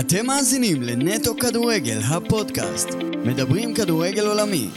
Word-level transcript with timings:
אתם 0.00 0.26
מאזינים 0.26 0.82
לנטו 0.82 1.34
כדורגל, 1.40 1.98
הפודקאסט. 2.08 2.88
מדברים 3.26 3.74
כדורגל 3.74 4.26
עולמי. 4.26 4.68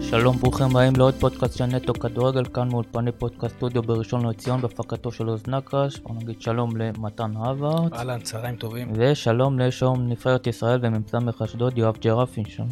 שלום, 0.00 0.36
ברוכים 0.36 0.66
הבאים 0.66 0.92
לעוד 0.96 1.14
פודקאסט 1.14 1.56
של 1.58 1.64
נטו 1.64 1.94
כדורגל, 1.94 2.44
כאן 2.44 2.68
מאולפני 2.68 3.12
פודקאסט 3.12 3.56
סטודיו 3.56 3.82
בראשון 3.82 4.26
לציון, 4.26 4.60
בהפקתו 4.60 5.12
של 5.12 5.28
עוז 5.28 5.42
נקש. 5.48 6.00
בוא 6.00 6.14
נגיד 6.14 6.42
שלום 6.42 6.76
למתן 6.76 7.36
הווארט. 7.36 7.92
אהלן, 7.92 8.20
צהריים 8.20 8.56
טובים. 8.56 8.92
ושלום 8.94 9.58
לשום 9.58 10.08
נבחרת 10.08 10.46
ישראל 10.46 10.80
ומ"ס 10.82 11.42
אשדוד, 11.42 11.78
יואב 11.78 11.96
ג'רפי 12.00 12.42
שם. 12.48 12.66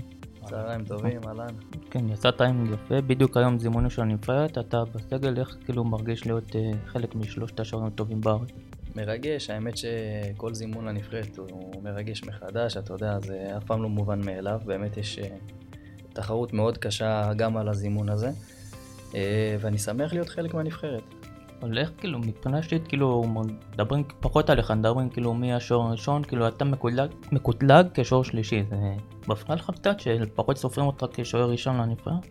צהריים 0.45 0.85
טובים, 0.85 1.21
אהלן. 1.27 1.55
כן, 1.91 2.09
יצא 2.09 2.31
טיים 2.31 2.75
יפה, 2.75 3.01
בדיוק 3.01 3.37
היום 3.37 3.59
זימונים 3.59 3.91
של 3.91 4.03
הנבחרת, 4.03 4.59
אתה 4.59 4.83
בסגל, 4.95 5.39
איך 5.39 5.57
כאילו 5.65 5.85
מרגיש 5.85 6.27
להיות 6.27 6.57
אה, 6.57 6.71
חלק 6.87 7.15
משלושת 7.15 7.61
השערים 7.61 7.87
הטובים 7.87 8.21
בארץ? 8.21 8.49
מרגש, 8.97 9.51
האמת 9.51 9.75
שכל 9.77 10.55
זימון 10.55 10.85
לנבחרת 10.85 11.39
הוא 11.39 11.83
מרגש 11.83 12.25
מחדש, 12.25 12.77
אתה 12.77 12.93
יודע, 12.93 13.21
זה 13.21 13.57
אף 13.57 13.65
פעם 13.65 13.83
לא 13.83 13.89
מובן 13.89 14.21
מאליו, 14.25 14.61
באמת 14.65 14.97
יש 14.97 15.19
אה, 15.19 15.29
תחרות 16.13 16.53
מאוד 16.53 16.79
קשה 16.79 17.33
גם 17.37 17.57
על 17.57 17.69
הזימון 17.69 18.09
הזה, 18.09 18.31
אה, 19.15 19.57
ואני 19.61 19.79
שמח 19.79 20.13
להיות 20.13 20.29
חלק 20.29 20.55
מהנבחרת. 20.55 21.03
איך 21.77 21.91
כאילו, 21.99 22.19
מבחינה 22.19 22.59
אישית, 22.59 22.89
כאילו, 22.89 23.25
מדברים 23.73 24.05
פחות 24.21 24.51
עליך, 24.51 24.71
מדברים 24.71 25.09
כאילו 25.11 25.35
מי 25.35 25.55
השוער 25.55 25.89
הראשון, 25.89 26.25
כאילו 26.25 26.49
אתה 26.49 26.65
מקוטלג, 26.65 27.11
מקוטלג 27.33 27.87
כשוער 27.95 28.23
שלישי, 28.23 28.65
זה 28.71 28.77
מפריע 29.29 29.57
לך 29.57 29.71
קצת 29.75 30.01
שפחות 30.01 30.57
סופרים 30.57 30.87
אותך 30.87 31.07
כשוער 31.13 31.51
ראשון 31.51 31.77
לנבחרת? 31.77 32.27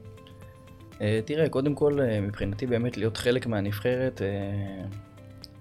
אה, 1.01 1.19
תראה, 1.25 1.49
קודם 1.49 1.75
כל, 1.75 1.99
מבחינתי 2.21 2.65
באמת 2.65 2.97
להיות 2.97 3.17
חלק 3.17 3.47
מהנבחרת 3.47 4.21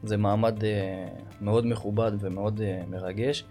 זה 0.09 0.17
מעמד 0.17 0.65
אה, 0.65 1.09
מאוד 1.41 1.67
מכובד 1.67 2.13
ומאוד 2.21 2.61
אה, 2.61 2.83
מרגש. 2.89 3.45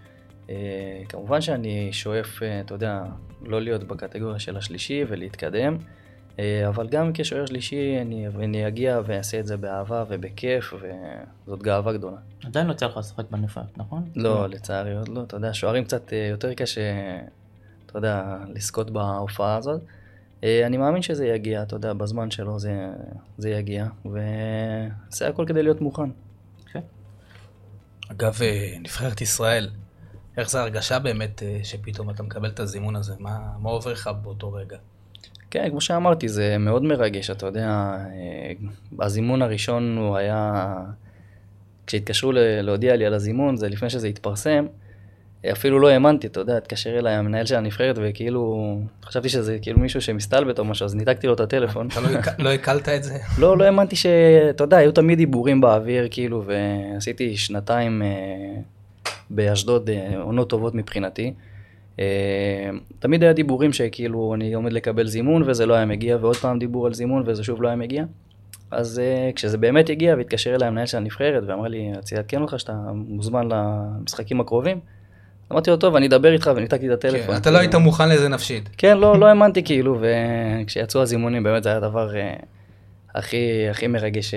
אה, 0.50 1.02
כמובן 1.10 1.42
שאני 1.42 1.94
שואף, 1.94 2.44
אתה 2.66 2.74
יודע, 2.74 3.04
לא 3.42 3.62
להיות 3.62 3.84
בקטגוריה 3.84 4.40
של 4.40 4.58
השלישי 4.58 5.04
ולהתקדם, 5.08 5.78
אבל 6.68 6.88
גם 6.88 7.12
כשוער 7.14 7.46
שלישי 7.46 7.98
אני, 8.02 8.28
אני 8.28 8.68
אגיע 8.68 9.02
ואעשה 9.06 9.40
את 9.40 9.48
זה 9.48 9.58
באהבה 9.58 10.04
ובכיף, 10.10 10.74
וזאת 10.74 11.64
גאווה 11.64 11.94
גדולה. 11.94 12.18
עדיין 12.46 12.68
לא 12.68 12.72
יוצא 12.72 12.86
לך 12.86 12.98
לשחק 12.98 13.26
בנבחרת, 13.32 13.78
נכון? 13.78 14.04
לא, 14.16 14.50
לצערי 14.50 14.98
עוד 14.98 15.08
לא, 15.08 15.24
אתה 15.24 15.36
יודע, 15.36 15.54
שוערים 15.54 15.84
קצת 15.84 16.14
יותר 16.32 16.54
קשה, 16.54 16.92
אתה 17.86 17.98
יודע, 17.98 18.38
לזכות 18.48 18.92
בהופעה 18.92 19.56
הזאת. 19.56 19.82
אני 20.44 20.78
מאמין 20.78 21.02
שזה 21.02 21.28
יגיע, 21.28 21.64
אתה 21.64 21.76
יודע, 21.76 21.94
בזמן 21.94 22.32
שלו 22.32 22.60
זה, 22.60 22.90
זה 23.38 23.50
יגיע, 23.50 23.86
ועושה 24.06 25.28
הכל 25.28 25.46
כדי 25.48 25.64
להיות 25.64 25.82
מוכן. 25.82 26.10
אגב, 28.12 28.40
אה, 28.42 28.74
נבחרת 28.80 29.22
ישראל, 29.22 29.70
איך 30.38 30.50
זה 30.50 30.62
הרגשה 30.62 31.00
באמת 31.00 31.44
אה, 31.44 31.60
שפתאום 31.64 32.10
אתה 32.10 32.24
מקבל 32.24 32.50
את 32.50 32.60
הזימון 32.60 32.96
הזה? 32.96 33.14
מה, 33.20 33.40
מה 33.60 33.70
עובר 33.70 33.92
לך 33.92 34.10
באותו 34.22 34.54
רגע? 34.54 34.78
כן, 35.52 35.70
כמו 35.70 35.82
שאמרתי, 35.82 36.30
זה 36.30 36.58
מאוד 36.58 36.84
מרגש, 36.84 37.30
אתה 37.30 37.46
יודע, 37.46 37.68
אה, 37.68 38.52
הזימון 39.00 39.42
הראשון 39.42 39.98
הוא 39.98 40.18
היה, 40.18 40.76
כשהתקשרו 41.88 42.32
להודיע 42.36 42.96
לי 42.96 43.06
על 43.06 43.14
הזימון, 43.14 43.56
זה 43.58 43.70
לפני 43.70 43.90
שזה 43.90 44.08
התפרסם, 44.08 44.66
אפילו 45.52 45.80
לא 45.80 45.88
האמנתי, 45.88 46.28
אתה 46.28 46.40
יודע, 46.40 46.58
התקשר 46.58 47.00
אליי 47.00 47.14
המנהל 47.14 47.46
של 47.46 47.56
הנבחרת, 47.56 47.96
וכאילו, 48.02 48.78
חשבתי 49.04 49.30
שזה 49.30 49.58
כאילו 49.62 49.80
מישהו 49.80 50.02
שמסתלבט 50.02 50.60
או 50.60 50.66
משהו, 50.66 50.86
אז 50.86 50.96
ניתקתי 50.96 51.28
לו 51.28 51.34
את 51.34 51.40
הטלפון. 51.40 51.88
אתה 51.88 52.02
לא, 52.02 52.10
לא 52.40 52.50
הקלת 52.50 52.90
את 52.90 53.04
זה? 53.04 53.18
לא, 53.38 53.58
לא 53.58 53.64
האמנתי 53.64 53.96
ש... 53.96 54.06
אתה 54.50 54.64
יודע, 54.64 54.78
היו 54.78 54.92
תמיד 54.92 55.18
דיבורים 55.18 55.62
באוויר, 55.62 56.08
כאילו, 56.12 56.44
ועשיתי 56.46 57.38
שנתיים 57.38 58.02
אה, 58.02 58.08
באשדוד, 59.30 59.90
אה, 59.90 60.22
עונות 60.22 60.50
טובות 60.50 60.76
מבחינתי. 60.76 61.34
אה, 62.00 62.70
תמיד 63.00 63.24
היה 63.24 63.34
דיבורים 63.34 63.74
שכאילו 63.74 64.34
אני 64.36 64.54
עומד 64.54 64.74
לקבל 64.74 65.08
זימון 65.08 65.44
וזה 65.46 65.66
לא 65.66 65.74
היה 65.74 65.86
מגיע, 65.86 66.18
ועוד 66.22 66.36
פעם 66.36 66.60
דיבור 66.60 66.86
על 66.86 66.94
זימון 66.94 67.24
וזה 67.26 67.44
שוב 67.44 67.62
לא 67.62 67.68
היה 67.68 67.78
מגיע. 67.78 68.06
אז 68.72 69.00
אה, 69.00 69.30
כשזה 69.36 69.58
באמת 69.58 69.90
הגיע 69.90 70.16
והתקשר 70.18 70.56
אליי 70.56 70.68
המנהל 70.68 70.86
של 70.86 70.98
הנבחרת 70.98 71.44
ואמר 71.48 71.68
לי, 71.68 71.94
רציתי 71.98 72.16
לעדכן 72.16 72.42
אותך 72.42 72.60
שאתה 72.60 72.74
מוזמן 72.94 73.48
למשחקים 73.52 74.40
הקרובים, 74.40 74.80
אמרתי 75.52 75.70
לו, 75.70 75.78
טוב, 75.78 75.96
אני 75.96 76.08
אדבר 76.08 76.34
איתך 76.34 76.52
וניתקתי 76.56 76.88
את 76.88 76.94
הטלפון. 76.94 77.36
כן, 77.36 77.42
אתה 77.42 77.52
לא 77.52 77.58
היית 77.58 77.76
מוכן 77.76 78.10
לזה 78.10 78.30
נפשית. 78.30 78.70
כן, 78.78 78.98
לא, 78.98 79.20
לא 79.20 79.26
האמנתי 79.26 79.64
כאילו, 79.64 80.00
וכשיצאו 80.62 81.02
הזימונים 81.02 81.44
באמת 81.44 81.64
זה 81.64 81.70
היה 81.70 81.78
הדבר 81.78 82.16
אה, 82.16 82.36
הכי, 83.16 83.38
הכי 83.70 83.88
מרגש 83.88 84.32
ש- 84.32 84.36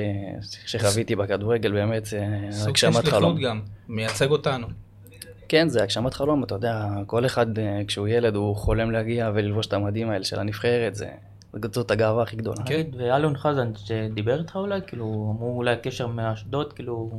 שחוויתי 0.67 1.17
בכדורגל, 1.17 1.73
באמת, 1.73 2.05
זה 2.05 2.27
סוג 2.51 2.77
של 2.77 2.87
הגשמת 2.87 3.05
חלום. 3.05 3.23
שליחות 3.37 3.51
גם, 3.51 3.61
מייצג 3.89 4.31
אותנו. 4.31 4.67
כן, 5.49 5.69
זה 5.69 5.83
הגשמת 5.83 6.15
חלום, 6.15 6.45
אתה 6.45 6.55
יודע, 6.55 6.85
כל 7.07 7.27
אחד 7.27 7.59
אה, 7.59 7.81
כשהוא 7.87 8.09
ילד 8.09 8.35
הוא 8.35 8.57
חולם 8.57 8.91
להגיע 8.91 9.31
וללבוש 9.35 9.67
את 9.67 9.73
המדים 9.73 10.11
האלה 10.11 10.25
של 10.25 10.39
הנבחרת, 10.41 10.95
זה, 10.95 11.09
זאת 11.73 11.91
הגאווה 11.91 12.23
הכי 12.23 12.37
גדולה. 12.37 12.63
כן. 12.67 12.83
ואלון 12.99 13.37
חזן 13.37 13.71
שדיבר 13.77 14.39
איתך 14.41 14.57
אולי, 14.57 14.81
כאילו, 14.87 15.05
אמרו 15.37 15.57
אולי 15.57 15.77
קשר 15.83 16.07
מאשדוד, 16.07 16.73
כאילו, 16.73 17.11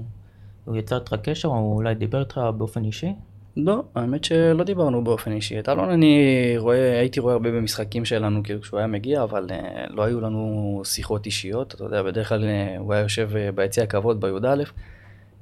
הוא 0.66 0.78
יצר 0.78 0.98
איתך 0.98 1.16
קשר, 1.24 1.48
או 1.48 1.74
אולי 1.75 1.96
דיבר 1.96 2.19
איתך 2.19 2.42
באופן 2.58 2.84
אישי? 2.84 3.14
לא, 3.59 3.84
האמת 3.95 4.23
שלא 4.23 4.63
דיברנו 4.63 5.03
באופן 5.03 5.31
אישי. 5.31 5.59
את 5.59 5.69
אלון 5.69 5.90
אני 5.90 6.53
רואה, 6.57 7.00
הייתי 7.00 7.19
רואה 7.19 7.34
הרבה 7.34 7.51
במשחקים 7.51 8.06
שלנו 8.06 8.44
כאילו 8.44 8.62
כשהוא 8.62 8.78
היה 8.78 8.88
מגיע, 8.88 9.23
אבל 9.23 9.47
אה, 9.51 9.85
לא 9.90 10.03
היו 10.03 10.22
לנו 10.22 10.81
שיחות 10.85 11.25
אישיות. 11.25 11.73
אתה 11.73 11.84
יודע, 11.84 12.03
בדרך 12.03 12.29
כלל 12.29 12.44
אה, 12.44 12.75
הוא 12.78 12.94
היה 12.94 13.01
יושב 13.01 13.29
אה, 13.35 13.51
ביציע 13.51 13.84
הכבוד 13.84 14.22
בי"א, 14.22 14.63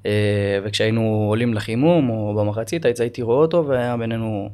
אה, 0.06 0.60
וכשהיינו 0.64 1.26
עולים 1.30 1.54
לחימום 1.54 2.10
או 2.10 2.36
במחצית, 2.36 2.86
אז 2.86 3.02
הייתי 3.02 3.22
רואה 3.22 3.38
אותו 3.38 3.68
והיה 3.68 3.98
בינינו, 3.98 4.50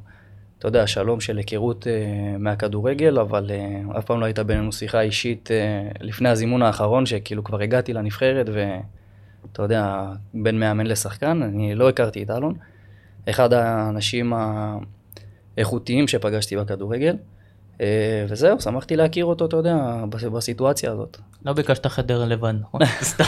אתה 0.59 0.67
יודע, 0.67 0.87
שלום 0.87 1.19
של 1.19 1.37
היכרות 1.37 1.87
אה, 1.87 2.37
מהכדורגל, 2.39 3.19
אבל 3.19 3.51
אה, 3.51 3.99
אף 3.99 4.05
פעם 4.05 4.19
לא 4.19 4.25
הייתה 4.25 4.43
בינינו 4.43 4.71
שיחה 4.71 5.01
אישית 5.01 5.51
אה, 5.51 5.87
לפני 5.99 6.29
הזימון 6.29 6.61
האחרון, 6.61 7.05
שכאילו 7.05 7.43
כבר 7.43 7.61
הגעתי 7.61 7.93
לנבחרת 7.93 8.49
ואתה 8.49 9.61
יודע, 9.61 10.05
בין 10.33 10.59
מאמן 10.59 10.87
לשחקן, 10.87 11.43
אני 11.43 11.75
לא 11.75 11.89
הכרתי 11.89 12.23
את 12.23 12.29
אלון. 12.29 12.53
אחד 13.29 13.53
האנשים 13.53 14.33
האיכותיים 15.57 16.07
שפגשתי 16.07 16.57
בכדורגל, 16.57 17.15
אה, 17.81 18.25
וזהו, 18.29 18.59
שמחתי 18.61 18.95
להכיר 18.95 19.25
אותו, 19.25 19.45
אתה 19.45 19.57
יודע, 19.57 19.75
בס- 20.09 20.23
בסיטואציה 20.23 20.91
הזאת. 20.91 21.17
לא 21.45 21.53
ביקשת 21.53 21.87
חדר 21.87 22.25
לבד, 22.25 22.53
נכון? 22.61 22.81
סתם. 23.01 23.23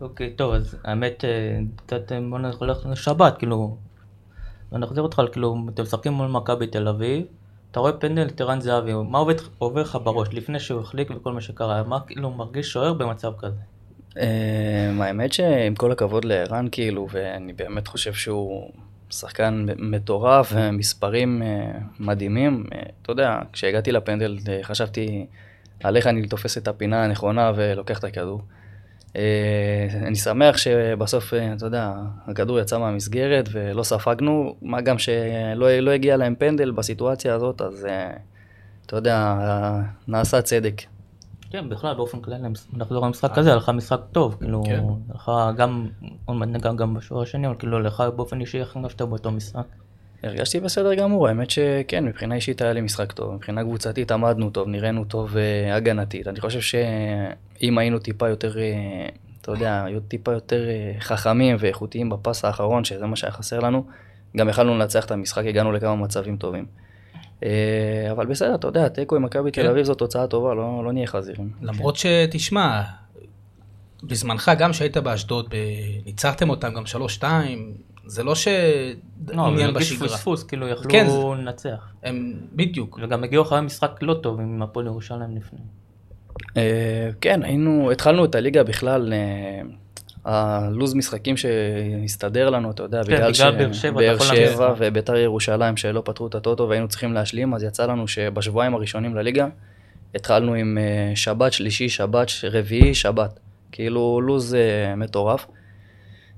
אוקיי, 0.00 0.30
טוב, 0.36 0.54
אז 0.54 0.76
האמת, 0.84 1.24
אה, 1.24 1.30
קצת 1.76 2.12
אה, 2.12 2.18
בוא 2.30 2.38
נלך 2.38 2.62
לשבת, 2.86 3.38
כאילו, 3.38 3.76
אני 4.72 4.84
אחזיר 4.84 5.02
אותך, 5.02 5.22
כאילו, 5.32 5.56
אתם 5.74 5.82
משחקים 5.82 6.12
מול 6.12 6.26
מכבי 6.28 6.66
תל 6.66 6.88
אביב, 6.88 7.26
אתה 7.70 7.80
רואה 7.80 7.92
פנדל 7.92 8.26
ערן 8.40 8.60
זהבי, 8.60 8.92
מה 8.94 9.18
עובר 9.58 9.80
לך 9.82 9.98
בראש 10.04 10.28
לפני 10.32 10.60
שהוא 10.60 10.80
החליק 10.80 11.10
וכל 11.16 11.32
מה 11.32 11.40
שקרה, 11.40 11.82
מה 11.82 12.00
כאילו 12.06 12.30
מרגיש 12.30 12.72
שוער 12.72 12.92
במצב 12.92 13.32
כזה? 13.38 13.56
אה, 14.16 14.90
האמת 15.00 15.32
שעם 15.32 15.74
כל 15.74 15.92
הכבוד 15.92 16.24
לערן, 16.24 16.66
כאילו, 16.72 17.06
ואני 17.10 17.52
באמת 17.52 17.88
חושב 17.88 18.12
שהוא 18.12 18.70
שחקן 19.10 19.66
מטורף 19.76 20.52
ומספרים 20.54 21.42
אה, 21.42 21.70
מדהימים. 22.00 22.64
אה, 22.74 22.82
אתה 23.02 23.12
יודע, 23.12 23.38
כשהגעתי 23.52 23.92
לפנדל 23.92 24.38
חשבתי 24.62 25.26
על 25.82 25.96
איך 25.96 26.06
אני 26.06 26.26
תופס 26.26 26.58
את 26.58 26.68
הפינה 26.68 27.04
הנכונה 27.04 27.52
ולוקח 27.56 27.98
את 27.98 28.04
הכדור. 28.04 28.42
אני 30.02 30.14
שמח 30.14 30.56
שבסוף, 30.56 31.34
אתה 31.56 31.66
יודע, 31.66 31.92
הכדור 32.26 32.58
יצא 32.58 32.78
מהמסגרת 32.78 33.48
ולא 33.52 33.82
ספגנו, 33.82 34.56
מה 34.62 34.80
גם 34.80 34.98
שלא 34.98 35.78
לא 35.78 35.90
הגיע 35.90 36.16
להם 36.16 36.34
פנדל 36.34 36.70
בסיטואציה 36.70 37.34
הזאת, 37.34 37.60
אז 37.62 37.86
אתה 38.86 38.96
יודע, 38.96 39.34
נעשה 40.08 40.42
צדק. 40.42 40.82
כן, 41.50 41.68
בכלל, 41.68 41.94
באופן 41.94 42.20
כללי, 42.20 42.48
נחזור 42.72 43.06
למשחק 43.06 43.38
הזה, 43.38 43.48
היה 43.50 43.56
לך 43.56 43.68
משחק 43.68 44.00
טוב, 44.12 44.36
כאילו, 44.40 44.62
כן. 44.66 44.84
לך 45.14 45.32
גם, 45.56 45.86
עוד 46.24 46.36
מעט 46.36 46.48
ניגע 46.48 46.72
גם 46.72 46.94
בשוער 46.94 47.22
השני, 47.22 47.46
אבל 47.46 47.56
כאילו, 47.58 47.80
לך 47.80 48.02
באופן 48.16 48.40
אישי, 48.40 48.60
הרגשת 48.74 49.02
באותו 49.02 49.30
משחק? 49.30 49.64
הרגשתי 50.22 50.60
בסדר 50.60 50.94
גמור, 50.94 51.28
האמת 51.28 51.50
שכן, 51.50 52.04
מבחינה 52.04 52.34
אישית 52.34 52.62
היה 52.62 52.72
לי 52.72 52.80
משחק 52.80 53.12
טוב, 53.12 53.34
מבחינה 53.34 53.62
קבוצתית 53.62 54.10
עמדנו 54.10 54.50
טוב, 54.50 54.68
נראינו 54.68 55.04
טוב 55.04 55.36
אה, 55.36 55.74
הגנתית. 55.76 56.28
אני 56.28 56.40
חושב 56.40 56.60
שאם 56.60 57.78
היינו 57.78 57.98
טיפה 57.98 58.28
יותר, 58.28 58.58
אה, 58.58 59.08
אתה 59.40 59.52
יודע, 59.52 59.84
היו 59.84 60.00
טיפה 60.00 60.32
יותר 60.32 60.68
אה, 60.68 61.00
חכמים 61.00 61.56
ואיכותיים 61.58 62.10
בפס 62.10 62.44
האחרון, 62.44 62.84
שזה 62.84 63.06
מה 63.06 63.16
שהיה 63.16 63.32
חסר 63.32 63.60
לנו, 63.60 63.84
גם 64.36 64.48
יכלנו 64.48 64.74
לנצח 64.74 65.04
את 65.04 65.10
המשחק, 65.10 65.44
הגענו 65.46 65.72
לכמה 65.72 65.96
מצבים 65.96 66.36
טובים. 66.36 66.66
אה, 67.44 68.08
אבל 68.10 68.26
בסדר, 68.26 68.54
אתה 68.54 68.66
יודע, 68.66 68.88
תיקו 68.88 69.16
עם 69.16 69.22
מכבי 69.22 69.52
כן. 69.52 69.62
תל 69.62 69.68
אביב 69.68 69.84
זאת 69.84 69.98
תוצאה 69.98 70.26
טובה, 70.26 70.54
לא, 70.54 70.84
לא 70.84 70.92
נהיה 70.92 71.06
חזירים. 71.06 71.50
למרות 71.62 71.96
שתשמע, 71.96 72.82
בזמנך 74.02 74.50
גם 74.58 74.72
שהיית 74.72 74.96
באשדוד, 74.96 75.46
ב- 75.50 75.54
ניצחתם 76.06 76.50
אותם 76.50 76.74
גם 76.74 76.82
3-2, 77.20 77.24
זה 78.06 78.22
לא 78.22 78.34
לא, 79.28 79.48
אבל 79.48 79.74
בשגרה. 79.74 80.08
פספוס, 80.08 80.42
כאילו, 80.42 80.68
יכלו 80.68 80.90
כן, 80.90 81.06
לנצח. 81.38 81.92
הם, 82.02 82.34
בדיוק. 82.52 82.98
וגם 83.02 83.24
הגיעו 83.24 83.42
אחרי 83.42 83.60
משחק 83.60 83.90
לא 84.02 84.14
טוב 84.14 84.40
עם 84.40 84.62
הפועל 84.62 84.86
ירושלים 84.86 85.36
לפני. 85.36 85.58
אה, 86.56 87.10
כן, 87.20 87.42
היינו, 87.42 87.90
התחלנו 87.90 88.24
את 88.24 88.34
הליגה 88.34 88.62
בכלל, 88.64 89.12
אה, 89.12 89.60
הלו"ז 90.28 90.94
משחקים 90.94 91.36
שהסתדר 91.36 92.50
לנו, 92.50 92.70
אתה 92.70 92.82
יודע, 92.82 93.04
כן, 93.04 93.12
בגלל 93.12 93.50
באר 93.50 93.72
שבע, 93.72 93.90
אתה 93.90 94.18
באר 94.18 94.18
שבע. 94.18 94.74
וביתר 94.78 95.16
ירושלים 95.16 95.76
שלא 95.76 96.02
פתרו 96.04 96.26
את 96.26 96.34
הטוטו 96.34 96.68
והיינו 96.68 96.88
צריכים 96.88 97.12
להשלים, 97.12 97.54
אז 97.54 97.62
יצא 97.62 97.86
לנו 97.86 98.08
שבשבועיים 98.08 98.74
הראשונים 98.74 99.14
לליגה 99.14 99.48
התחלנו 100.14 100.54
עם 100.54 100.78
אה, 100.78 101.16
שבת, 101.16 101.52
שלישי, 101.52 101.88
שבת, 101.88 102.28
ש- 102.28 102.44
רביעי, 102.44 102.94
שבת. 102.94 103.40
כאילו 103.72 104.20
לו"ז 104.20 104.54
אה, 104.54 104.94
מטורף. 104.96 105.46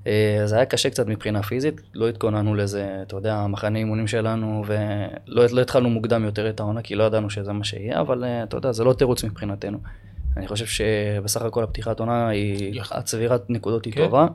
אה, 0.07 0.41
זה 0.45 0.55
היה 0.55 0.65
קשה 0.65 0.89
קצת 0.89 1.07
מבחינה 1.07 1.43
פיזית, 1.43 1.81
לא 1.93 2.09
התכוננו 2.09 2.55
לזה, 2.55 2.99
אתה 3.01 3.15
יודע, 3.15 3.35
המחנה 3.35 3.79
אימונים 3.79 4.07
שלנו, 4.07 4.63
ולא 4.67 5.45
לא 5.51 5.61
התחלנו 5.61 5.89
מוקדם 5.89 6.25
יותר 6.25 6.49
את 6.49 6.59
העונה, 6.59 6.81
כי 6.81 6.95
לא 6.95 7.03
ידענו 7.03 7.29
שזה 7.29 7.53
מה 7.53 7.63
שיהיה, 7.63 7.99
אבל 7.99 8.23
אתה 8.43 8.57
יודע, 8.57 8.71
זה 8.71 8.83
לא 8.83 8.93
תירוץ 8.93 9.23
מבחינתנו. 9.23 9.77
אני 10.37 10.47
חושב 10.47 10.65
שבסך 10.65 11.41
הכל 11.41 11.63
הפתיחת 11.63 11.99
עונה 11.99 12.27
היא, 12.27 12.79
יכול- 12.79 12.97
הצבירת 12.97 13.49
נקודות 13.49 13.85
היא 13.85 13.93
כן. 13.93 14.05
טובה. 14.05 14.27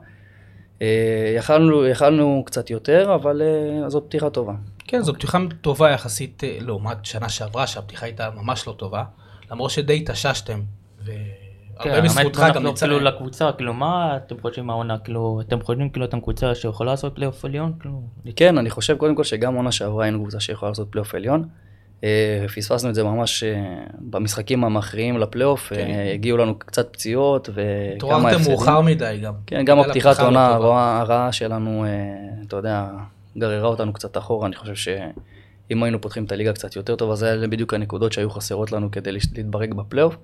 אה, 0.81 1.33
יכלנו, 1.37 1.85
יכלנו 1.85 2.43
קצת 2.45 2.69
יותר, 2.69 3.15
אבל 3.15 3.41
אה, 3.41 3.89
זאת 3.89 4.03
פתיחה 4.07 4.29
טובה. 4.29 4.53
כן, 4.87 5.01
זו 5.01 5.13
פתיחה 5.13 5.37
טובה 5.61 5.91
יחסית 5.91 6.43
אה, 6.43 6.57
לעומת 6.61 7.05
שנה 7.05 7.29
שעברה, 7.29 7.67
שהפתיחה 7.67 8.05
הייתה 8.05 8.29
ממש 8.35 8.67
לא 8.67 8.73
טובה, 8.77 9.03
למרות 9.51 9.71
שדי 9.71 9.97
התאוששתם, 9.97 10.61
כן, 11.05 11.11
והרבה 11.77 11.95
האמת, 11.95 12.03
בזכותך 12.03 12.39
אנחנו 12.39 12.61
גם 12.61 12.67
יצא... 12.67 12.85
כאילו 12.85 12.99
לקבוצה, 12.99 13.51
כאילו 13.51 13.73
מה 13.73 14.17
אתם 14.17 14.35
חושבים 14.41 14.65
מהעונה, 14.65 14.97
כאילו 14.97 15.41
אתם 15.47 15.61
חושבים 15.61 15.89
כאילו 15.89 16.05
אתם 16.05 16.21
קבוצה 16.21 16.55
שיכולה 16.55 16.91
לעשות 16.91 17.15
פלייאוף 17.15 17.45
עליון, 17.45 17.73
כאילו, 17.79 18.01
כן, 18.35 18.57
אני 18.57 18.69
חושב 18.69 18.97
קודם 18.97 19.15
כל 19.15 19.23
שגם 19.23 19.55
עונה 19.55 19.71
שעברה 19.71 20.03
היינו 20.03 20.21
קבוצה 20.21 20.39
שיכולה 20.39 20.71
לעשות 20.71 20.87
פלייאוף 20.91 21.15
עליון. 21.15 21.47
אה, 22.03 22.45
פספסנו 22.55 22.89
את 22.89 22.95
זה 22.95 23.03
ממש 23.03 23.43
אה, 23.43 23.83
במשחקים 23.99 24.63
המכריעים 24.63 25.17
לפלייאוף, 25.17 25.69
כן. 25.69 25.75
אה, 25.75 26.13
הגיעו 26.13 26.37
לנו 26.37 26.59
קצת 26.59 26.93
פציעות 26.93 27.49
וכמה 27.49 27.95
התעוררתם 27.95 28.27
הפסדים. 28.27 28.53
מאוחר 28.53 28.81
מדי 28.81 29.19
גם. 29.23 29.33
כן, 29.47 29.65
גם 29.65 29.79
הפתיחת 29.79 30.19
עונה. 30.19 30.47
הרעה 30.47 31.31
שלנו, 31.31 31.85
אתה 32.47 32.55
יודע, 32.55 32.85
גררה 33.37 33.67
אותנו 33.67 33.93
קצת 33.93 34.17
אחורה, 34.17 34.47
אני 34.47 34.55
חושב 34.55 34.75
שאם 34.75 35.83
היינו 35.83 36.01
פותחים 36.01 36.23
את 36.23 36.31
הליגה 36.31 36.53
קצת 36.53 36.75
יותר 36.75 36.95
טוב, 36.95 37.11
אז 37.11 37.23
היה 37.23 37.47
בדיוק 37.47 37.73
הנקודות 37.73 38.13
שהיו 38.13 38.29
חסרות 38.29 38.71
לנו 38.71 38.91
כדי 38.91 39.11
להתברג 39.11 39.73
בפלייאוף. 39.73 40.17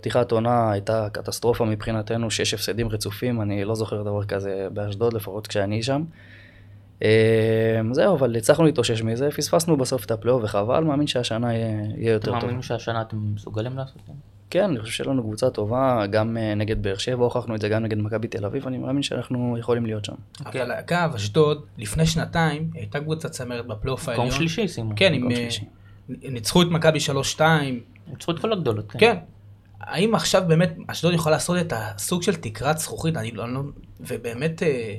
פתיחת 0.00 0.32
עונה 0.32 0.72
הייתה 0.72 1.08
קטסטרופה 1.12 1.64
מבחינתנו, 1.64 2.30
שש 2.30 2.54
הפסדים 2.54 2.88
רצופים, 2.88 3.40
אני 3.40 3.64
לא 3.64 3.74
זוכר 3.74 4.02
דבר 4.02 4.24
כזה 4.24 4.68
באשדוד, 4.72 5.12
לפחות 5.12 5.46
כשאני 5.46 5.82
שם. 5.82 6.02
אה, 7.04 7.80
זהו, 7.92 8.16
אבל 8.16 8.36
הצלחנו 8.36 8.64
להתאושש 8.64 9.02
מזה, 9.02 9.30
פספסנו 9.30 9.76
בסוף 9.76 10.04
את 10.04 10.10
הפלייאוף 10.10 10.44
וחבל, 10.44 10.84
מאמין 10.84 11.06
שהשנה 11.06 11.54
יהיה, 11.54 12.12
יותר 12.12 12.16
אתם 12.16 12.24
טוב. 12.24 12.34
מאמינים 12.34 12.62
שהשנה 12.62 13.02
אתם 13.02 13.34
מסוגלים 13.34 13.76
לעשות 13.76 13.96
את 13.96 14.06
זה? 14.06 14.12
כן, 14.50 14.64
אני 14.64 14.80
חושב 14.80 14.92
שיש 14.92 15.06
לנו 15.06 15.22
קבוצה 15.22 15.50
טובה, 15.50 16.06
גם 16.10 16.36
אה, 16.36 16.54
נגד 16.54 16.82
באר 16.82 16.96
שבע 16.96 17.24
הוכחנו 17.24 17.54
את 17.54 17.60
זה, 17.60 17.68
גם 17.68 17.82
נגד 17.82 17.98
מכבי 17.98 18.28
תל 18.28 18.44
אביב, 18.44 18.66
אני 18.66 18.78
מאמין 18.78 19.02
שאנחנו 19.02 19.56
יכולים 19.58 19.86
להיות 19.86 20.04
שם. 20.04 20.14
אבל 20.46 20.72
אגב, 20.72 21.12
אשדוד, 21.14 21.64
לפני 21.78 22.06
שנתיים, 22.06 22.70
הייתה 22.74 23.00
קבוצת 23.00 23.30
צמרת 23.30 23.66
בפלייאוף 23.66 24.08
העליון. 24.08 24.26
מקום 24.26 24.38
שלישי 24.38 24.68
שימו. 24.68 24.92
כן. 24.96 25.14
מקום 25.14 25.30
אה, 25.30 25.36
שלישי. 25.36 25.64
ניצחו 26.08 26.62
את 26.62 26.66
מכבי 26.70 26.98
3-2, 27.36 27.40
ניצחו 28.08 28.32
את 28.32 28.38
כל 28.38 28.52
הגדולות. 28.52 28.92
כן. 28.98 29.16
האם 29.80 30.14
עכשיו 30.14 30.42
באמת 30.48 30.76
אשדוד 30.86 31.14
יכולה 31.14 31.36
לעשות 31.36 31.56
את 31.60 31.72
הסוג 31.76 32.22
של 32.22 32.34
תקרת 32.34 32.78
זכוכית, 32.78 33.16
אני 33.16 33.30
לא... 33.30 33.52
לא- 33.54 33.62
ובאמת 34.00 34.62
אה, 34.62 34.94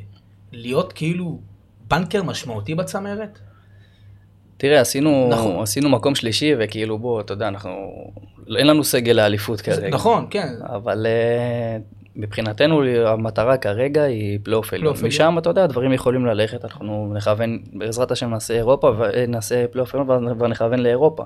להיות 0.51 0.93
כאילו 0.93 1.39
בנקר 1.87 2.23
משמעותי 2.23 2.75
בצמרת? 2.75 3.39
תראה, 4.57 4.81
עשינו, 4.81 5.27
נכון. 5.31 5.61
עשינו 5.61 5.89
מקום 5.89 6.15
שלישי, 6.15 6.53
וכאילו 6.59 6.97
בוא, 6.99 7.21
אתה 7.21 7.33
יודע, 7.33 7.47
אנחנו, 7.47 7.71
אין 8.57 8.67
לנו 8.67 8.83
סגל 8.83 9.11
לאליפות 9.13 9.57
זה- 9.57 9.63
כרגע. 9.63 9.89
נכון, 9.89 10.27
כן. 10.29 10.53
אבל 10.61 11.05
אה, 11.09 11.77
מבחינתנו 12.15 12.83
המטרה 13.05 13.57
כרגע 13.57 14.03
היא 14.03 14.39
פלייאוף 14.43 14.73
עליון. 14.73 14.93
משם, 15.03 15.35
אתה 15.37 15.49
יודע, 15.49 15.63
הדברים 15.63 15.93
יכולים 15.93 16.25
ללכת, 16.25 16.65
אנחנו 16.65 17.13
נכוון, 17.15 17.59
בעזרת 17.73 18.11
השם 18.11 18.29
נעשה 18.29 18.53
אירופה, 18.53 18.91
ונעשה 18.97 19.67
פלייאוף 19.67 19.95
עליון 19.95 20.41
ונכוון 20.41 20.79
לאירופה. 20.79 21.23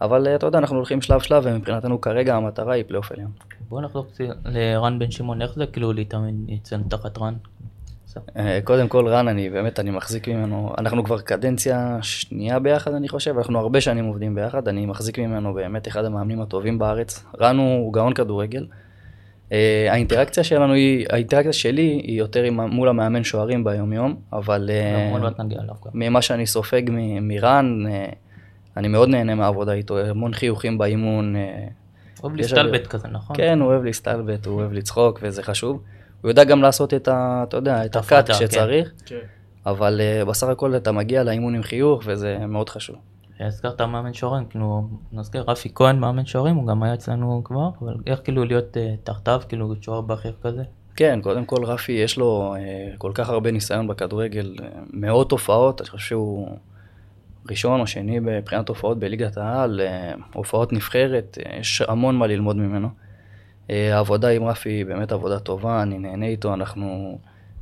אבל 0.00 0.26
אה, 0.26 0.34
אתה 0.34 0.46
יודע, 0.46 0.58
אנחנו 0.58 0.76
הולכים 0.76 1.02
שלב 1.02 1.20
שלב, 1.20 1.42
ומבחינתנו 1.46 2.00
כרגע 2.00 2.36
המטרה 2.36 2.74
היא 2.74 2.84
פלייאוף 2.86 3.12
עליון. 3.12 3.30
בואו 3.68 3.80
נחזור 3.80 4.06
קצת 4.06 4.24
לרן 4.44 4.98
בן 4.98 5.10
שמעון, 5.10 5.42
איך 5.42 5.54
זה 5.54 5.66
כאילו 5.66 5.92
להתאמן 5.92 6.34
אצלנו 6.62 6.84
תחת 6.90 7.18
רן? 7.18 7.34
אה, 8.36 8.58
קודם 8.64 8.88
כל 8.88 9.08
רן, 9.08 9.28
אני 9.28 9.50
באמת, 9.50 9.80
אני 9.80 9.90
מחזיק 9.90 10.28
ממנו, 10.28 10.72
אנחנו 10.78 11.04
כבר 11.04 11.20
קדנציה 11.20 11.98
שנייה 12.02 12.58
ביחד, 12.58 12.94
אני 12.94 13.08
חושב, 13.08 13.38
אנחנו 13.38 13.58
הרבה 13.58 13.80
שנים 13.80 14.04
עובדים 14.04 14.34
ביחד, 14.34 14.68
אני 14.68 14.86
מחזיק 14.86 15.18
ממנו 15.18 15.54
באמת 15.54 15.88
אחד 15.88 16.04
המאמנים 16.04 16.40
הטובים 16.40 16.78
בארץ. 16.78 17.24
רן 17.40 17.56
הוא 17.56 17.92
גאון 17.92 18.14
כדורגל. 18.14 18.66
אה, 19.52 19.86
האינטראקציה 19.90 20.44
שלנו 20.44 20.72
היא, 20.72 21.06
האינטראקציה 21.10 21.52
שלי 21.52 22.00
היא 22.04 22.18
יותר 22.18 22.42
עם, 22.42 22.60
מול 22.60 22.88
המאמן 22.88 23.24
שוערים 23.24 23.64
ביום 23.64 23.92
יום, 23.92 24.16
אבל 24.32 24.70
אה. 24.72 25.10
ממה 25.94 26.22
שאני 26.22 26.46
סופג 26.46 26.82
מרן, 27.20 27.84
אני 28.76 28.88
מאוד 28.88 29.08
נהנה 29.08 29.34
מהעבודה 29.34 29.72
איתו, 29.72 29.98
המון 29.98 30.34
חיוכים 30.34 30.78
באימון. 30.78 31.36
אוהב 32.22 32.36
להסתלבט 32.36 32.86
כזה, 32.86 33.08
נכון? 33.08 33.36
כן, 33.36 33.60
הוא 33.60 33.68
אוהב 33.68 33.84
להסתלבט, 33.84 34.46
הוא 34.46 34.60
אוהב 34.60 34.72
לצחוק 34.72 35.18
וזה 35.22 35.42
חשוב. 35.42 35.82
הוא 36.22 36.28
יודע 36.28 36.44
גם 36.44 36.62
לעשות 36.62 36.94
את 36.94 37.08
ה... 37.08 37.44
אתה 37.48 37.56
יודע, 37.56 37.84
את 37.84 37.96
הקאט 37.96 38.30
כשצריך. 38.30 38.92
כן. 39.06 39.18
אבל 39.66 40.00
uh, 40.00 40.28
בסך 40.28 40.48
הכל 40.48 40.76
אתה 40.76 40.92
מגיע 40.92 41.22
לאימון 41.22 41.54
עם 41.54 41.62
חיוך 41.62 42.02
וזה 42.06 42.38
מאוד 42.48 42.68
חשוב. 42.68 42.96
הזכרת 43.40 43.80
מאמן 43.80 44.14
שוערים, 44.14 44.44
כאילו, 44.46 44.88
נזכיר, 45.12 45.44
רפי 45.48 45.68
כהן 45.74 45.98
מאמן 45.98 46.26
שוערים, 46.26 46.56
הוא 46.56 46.66
גם 46.66 46.82
היה 46.82 46.94
אצלנו 46.94 47.40
כבר, 47.44 47.70
אבל 47.82 47.94
איך 48.06 48.20
כאילו 48.24 48.44
להיות 48.44 48.76
אה, 48.76 48.94
תחתיו, 49.04 49.42
כאילו 49.48 49.74
שוער 49.80 50.00
בכיר 50.00 50.32
כזה? 50.42 50.62
כן, 50.96 51.20
קודם 51.22 51.44
כל 51.44 51.64
רפי 51.64 51.92
יש 51.92 52.18
לו 52.18 52.54
uh, 52.56 52.96
כל 52.98 53.10
כך 53.14 53.28
הרבה 53.28 53.50
ניסיון 53.50 53.88
בכדורגל, 53.88 54.54
uh, 54.58 54.62
מאות 54.92 55.32
הופעות, 55.32 55.80
אני 55.80 55.88
חושב 55.88 56.08
שהוא 56.08 56.56
ראשון 57.50 57.80
או 57.80 57.86
שני 57.86 58.18
מבחינת 58.18 58.68
הופעות 58.68 58.98
בליגת 58.98 59.36
העל, 59.36 59.80
uh, 59.80 60.20
הופעות 60.34 60.72
נבחרת, 60.72 61.38
uh, 61.40 61.48
יש 61.60 61.82
המון 61.82 62.16
מה 62.16 62.26
ללמוד 62.26 62.56
ממנו. 62.56 62.88
Uh, 63.68 63.70
העבודה 63.92 64.28
עם 64.28 64.44
רפי 64.44 64.70
היא 64.70 64.86
באמת 64.86 65.12
עבודה 65.12 65.38
טובה, 65.38 65.82
אני 65.82 65.98
נהנה 65.98 66.26
איתו, 66.26 66.54
אנחנו 66.54 67.18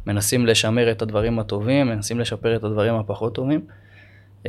מנסים 0.06 0.46
לשמר 0.46 0.90
את 0.90 1.02
הדברים 1.02 1.38
הטובים, 1.38 1.86
מנסים 1.86 2.20
לשפר 2.20 2.56
את 2.56 2.64
הדברים 2.64 2.94
הפחות 2.94 3.34
טובים. 3.34 3.60
Uh, 4.42 4.46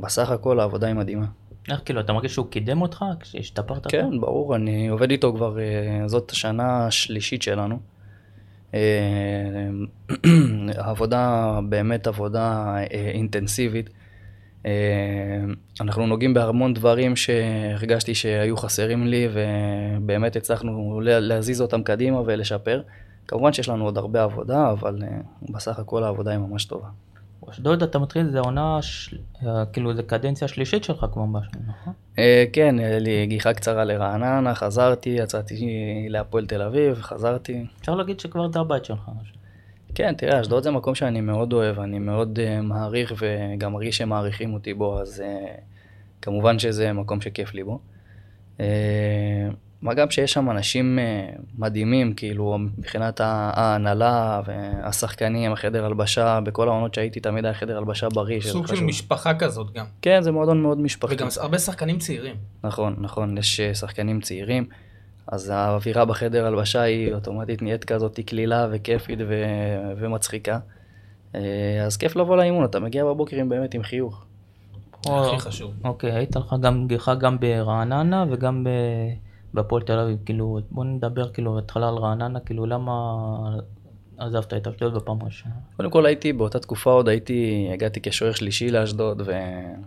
בסך 0.00 0.30
הכל 0.30 0.60
העבודה 0.60 0.86
היא 0.86 0.94
מדהימה. 0.94 1.26
איך 1.68 1.80
כאילו, 1.84 2.00
אתה 2.00 2.12
מרגיש 2.12 2.32
שהוא 2.32 2.46
קידם 2.50 2.82
אותך 2.82 3.04
כשהשתפרת? 3.20 3.86
כן, 3.86 4.20
ברור, 4.20 4.56
אני 4.56 4.88
עובד 4.88 5.10
איתו 5.10 5.34
כבר, 5.34 5.58
אה, 5.58 6.08
זאת 6.08 6.30
השנה 6.30 6.86
השלישית 6.86 7.42
שלנו. 7.42 7.78
אה, 8.74 8.80
העבודה, 10.84 11.58
באמת 11.68 12.06
עבודה 12.06 12.74
אה, 12.76 13.10
אינטנסיבית. 13.14 13.90
אה, 14.66 14.70
אנחנו 15.80 16.06
נוגעים 16.06 16.34
בהמון 16.34 16.74
דברים 16.74 17.16
שהרגשתי 17.16 18.14
שהיו 18.14 18.56
חסרים 18.56 19.06
לי, 19.06 19.28
ובאמת 19.32 20.36
הצלחנו 20.36 21.00
לה- 21.00 21.20
להזיז 21.20 21.60
אותם 21.60 21.82
קדימה 21.82 22.20
ולשפר. 22.26 22.82
כמובן 23.28 23.52
שיש 23.52 23.68
לנו 23.68 23.84
עוד 23.84 23.98
הרבה 23.98 24.22
עבודה, 24.22 24.70
אבל 24.70 25.02
אה, 25.02 25.08
בסך 25.50 25.78
הכל 25.78 26.04
העבודה 26.04 26.30
היא 26.30 26.38
ממש 26.38 26.64
טובה. 26.64 26.88
אשדוד 27.50 27.82
אתה 27.82 27.98
מתחיל, 27.98 28.30
זה 28.30 28.40
עונה, 28.40 28.78
אה, 29.46 29.64
כאילו 29.72 29.94
זה 29.94 30.02
קדנציה 30.02 30.48
שלישית 30.48 30.84
שלך 30.84 31.06
כבר 31.12 31.24
באשדוד, 31.24 31.62
נכון? 31.68 31.92
כן, 32.52 32.74
לי 33.00 33.26
גיחה 33.26 33.52
קצרה 33.52 33.84
לרעננה, 33.84 34.54
חזרתי, 34.54 35.10
יצאתי 35.10 35.66
להפועל 36.08 36.46
תל 36.46 36.62
אביב, 36.62 36.94
חזרתי. 37.00 37.64
אפשר 37.80 37.94
להגיד 37.94 38.20
שכבר 38.20 38.52
זה 38.52 38.60
הבית 38.60 38.84
שלך. 38.84 39.10
כן, 39.94 40.14
תראה, 40.14 40.40
אשדוד 40.40 40.62
זה 40.62 40.70
מקום 40.70 40.94
שאני 40.94 41.20
מאוד 41.20 41.52
אוהב, 41.52 41.78
אני 41.78 41.98
מאוד 41.98 42.38
uh, 42.38 42.62
מעריך 42.62 43.12
וגם 43.18 43.72
מרגיש 43.72 43.96
שמעריכים 43.96 44.54
אותי 44.54 44.74
בו, 44.74 45.00
אז 45.00 45.20
uh, 45.20 45.60
כמובן 46.22 46.58
שזה 46.58 46.92
מקום 46.92 47.20
שכיף 47.20 47.54
לי 47.54 47.64
בו. 47.64 47.80
Uh, 48.58 48.62
מה 49.82 49.94
גם 49.94 50.10
שיש 50.10 50.32
שם 50.32 50.50
אנשים 50.50 50.98
uh, 50.98 51.40
מדהימים, 51.58 52.14
כאילו, 52.14 52.58
מבחינת 52.58 53.20
ההנהלה 53.24 54.42
והשחקנים, 54.46 55.52
החדר 55.52 55.84
הלבשה, 55.86 56.40
בכל 56.40 56.68
העונות 56.68 56.94
שהייתי 56.94 57.20
תמיד 57.20 57.44
היה 57.44 57.54
חדר 57.54 57.78
הלבשה 57.78 58.08
בריא, 58.08 58.40
סוג 58.40 58.66
של. 58.66 58.84
משפחה 58.84 59.34
כזאת 59.34 59.72
גם. 59.72 59.84
כן, 60.02 60.22
זה 60.22 60.32
מועדון 60.32 60.62
מאוד 60.62 60.80
משפחתי. 60.80 61.14
וגם 61.14 61.28
הרבה 61.40 61.58
שחקנים 61.58 61.98
צעירים. 61.98 62.34
נכון, 62.64 62.96
נכון, 62.98 63.38
יש 63.38 63.60
שחקנים 63.60 64.20
צעירים, 64.20 64.66
אז 65.30 65.50
האווירה 65.50 66.04
בחדר 66.04 66.46
הלבשה 66.46 66.80
היא 66.80 67.14
אוטומטית 67.14 67.62
נהיית 67.62 67.84
כזאת 67.84 68.20
קלילה 68.26 68.66
וכיפית 68.70 69.18
ו- 69.28 69.92
ומצחיקה. 69.96 70.58
אה, 71.34 71.82
אז 71.86 71.96
כיף 71.96 72.16
לבוא 72.16 72.36
לאימון, 72.36 72.64
אתה 72.64 72.80
מגיע 72.80 73.04
בבוקר 73.04 73.36
עם 73.36 73.48
באמת 73.48 73.74
עם 73.74 73.82
חיוך. 73.82 74.24
הכי 75.06 75.38
חשוב. 75.38 75.72
אוקיי, 75.84 76.12
היית 76.12 76.36
לך 76.36 76.54
גם 76.60 76.86
גיחה 76.88 77.14
גם 77.14 77.40
ברעננה 77.40 78.24
וגם 78.30 78.64
ב- 78.64 78.68
בהפועל 79.54 79.82
תל 79.82 79.98
אביב, 79.98 80.18
כאילו, 80.24 80.58
בוא 80.70 80.84
נדבר 80.84 81.28
כאילו 81.28 81.58
התחלה 81.58 81.88
על 81.88 81.94
רעננה, 81.94 82.40
כאילו 82.40 82.66
למה 82.66 82.92
עזבת 84.18 84.54
את 84.54 84.66
אשדוד 84.66 84.94
בפעם 84.94 85.22
הראשונה? 85.22 85.54
קודם 85.76 85.90
כל 85.90 86.06
הייתי, 86.06 86.32
באותה 86.32 86.58
תקופה 86.58 86.90
עוד 86.90 87.08
הייתי, 87.08 87.70
הגעתי 87.72 88.00
כשוער 88.02 88.32
שלישי 88.32 88.70
לאשדוד, 88.70 89.22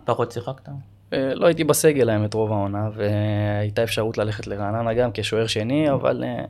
פחות 0.04 0.32
שיחקת? 0.32 0.68
ולא 1.12 1.46
הייתי 1.46 1.64
בסגל 1.64 2.10
האמת 2.10 2.34
רוב 2.34 2.52
העונה, 2.52 2.88
והייתה 2.94 3.82
אפשרות 3.82 4.18
ללכת 4.18 4.46
לרעננה 4.46 4.94
גם 4.94 5.10
כשוער 5.14 5.46
שני, 5.46 5.90
אבל 5.90 6.24
אה, 6.26 6.44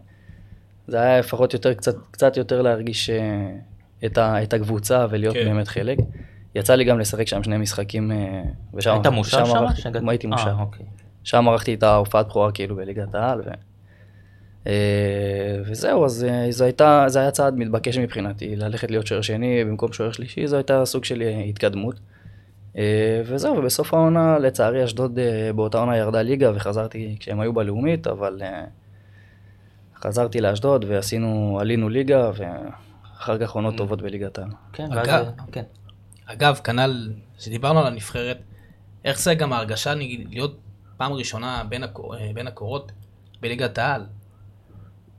זה 0.87 1.01
היה 1.01 1.19
לפחות 1.19 1.55
יותר, 1.55 1.75
קצת, 1.75 1.95
קצת 2.11 2.37
יותר 2.37 2.63
להרגיש 2.63 3.11
אה, 3.11 3.51
את, 4.07 4.19
ה, 4.19 4.43
את 4.43 4.53
הקבוצה 4.55 5.07
ולהיות 5.11 5.35
כן. 5.37 5.45
באמת 5.45 5.69
חלק. 5.69 5.99
יצא 6.55 6.75
לי 6.75 6.85
גם 6.85 6.99
לשחק 6.99 7.27
שם 7.27 7.43
שני 7.43 7.57
משחקים, 7.59 8.13
אה, 8.13 8.43
ושם 8.75 8.93
היית 8.93 9.07
מושב 9.07 9.45
שם? 9.47 9.57
ערכתי- 9.57 9.81
שהגעת- 9.83 10.03
הייתי. 10.09 10.27
אה, 10.33 10.61
אוקיי. 10.61 10.87
שם 11.25 11.49
ערכתי 11.49 11.75
את 11.75 11.83
ההופעת 11.83 12.27
בכורה 12.29 12.53
כאילו 12.53 12.77
בליגת 12.77 13.15
העל. 13.15 13.41
ו... 13.41 13.51
אה, 14.67 14.73
וזהו, 15.67 16.05
אז 16.05 16.25
אה, 16.25 16.47
זה, 16.51 16.65
הייתה, 16.65 17.05
זה 17.09 17.21
היה 17.21 17.31
צעד 17.31 17.55
מתבקש 17.59 17.99
מבחינתי, 17.99 18.57
ללכת 18.57 18.91
להיות 18.91 19.07
שוער 19.07 19.21
שני 19.21 19.65
במקום 19.65 19.93
שוער 19.93 20.13
שלישי, 20.13 20.47
זו 20.47 20.57
הייתה 20.57 20.85
סוג 20.85 21.05
של 21.05 21.23
אה, 21.23 21.41
התקדמות. 21.41 22.01
אה, 22.79 23.23
וזהו, 23.27 23.57
ובסוף 23.57 23.95
העונה, 23.95 24.39
לצערי, 24.39 24.85
אשדוד 24.85 25.19
אה, 25.19 25.53
באותה 25.55 25.79
עונה 25.79 25.97
ירדה 25.97 26.23
ליגה 26.23 26.51
וחזרתי 26.55 27.17
כשהם 27.21 27.41
היו 27.41 27.53
בלאומית, 27.53 28.07
אבל 28.07 28.43
אה, 28.43 28.65
חזרתי 29.97 30.41
לאשדוד 30.41 30.85
ועשינו, 30.89 31.59
עלינו 31.61 31.89
ליגה, 31.89 32.31
ואחר 32.35 33.39
כך 33.39 33.51
עונות 33.51 33.77
טובות 33.77 34.03
בליגת 34.03 34.39
העל. 34.39 34.49
כן, 34.73 34.93
אגב-. 34.93 35.27
כן. 35.53 35.63
אגב, 36.27 36.61
כנ"ל, 36.65 37.13
כשדיברנו 37.39 37.81
על 37.81 37.87
הנבחרת, 37.87 38.39
איך 39.05 39.21
זה 39.21 39.35
גם 39.35 39.53
ההרגשה 39.53 39.95
להיות 39.95 40.59
פעם 40.97 41.13
ראשונה 41.13 41.63
בין, 41.69 41.83
הקור... 41.83 42.15
בין 42.35 42.47
הקורות 42.47 42.93
בליגת 43.41 43.79
העל? 43.79 44.07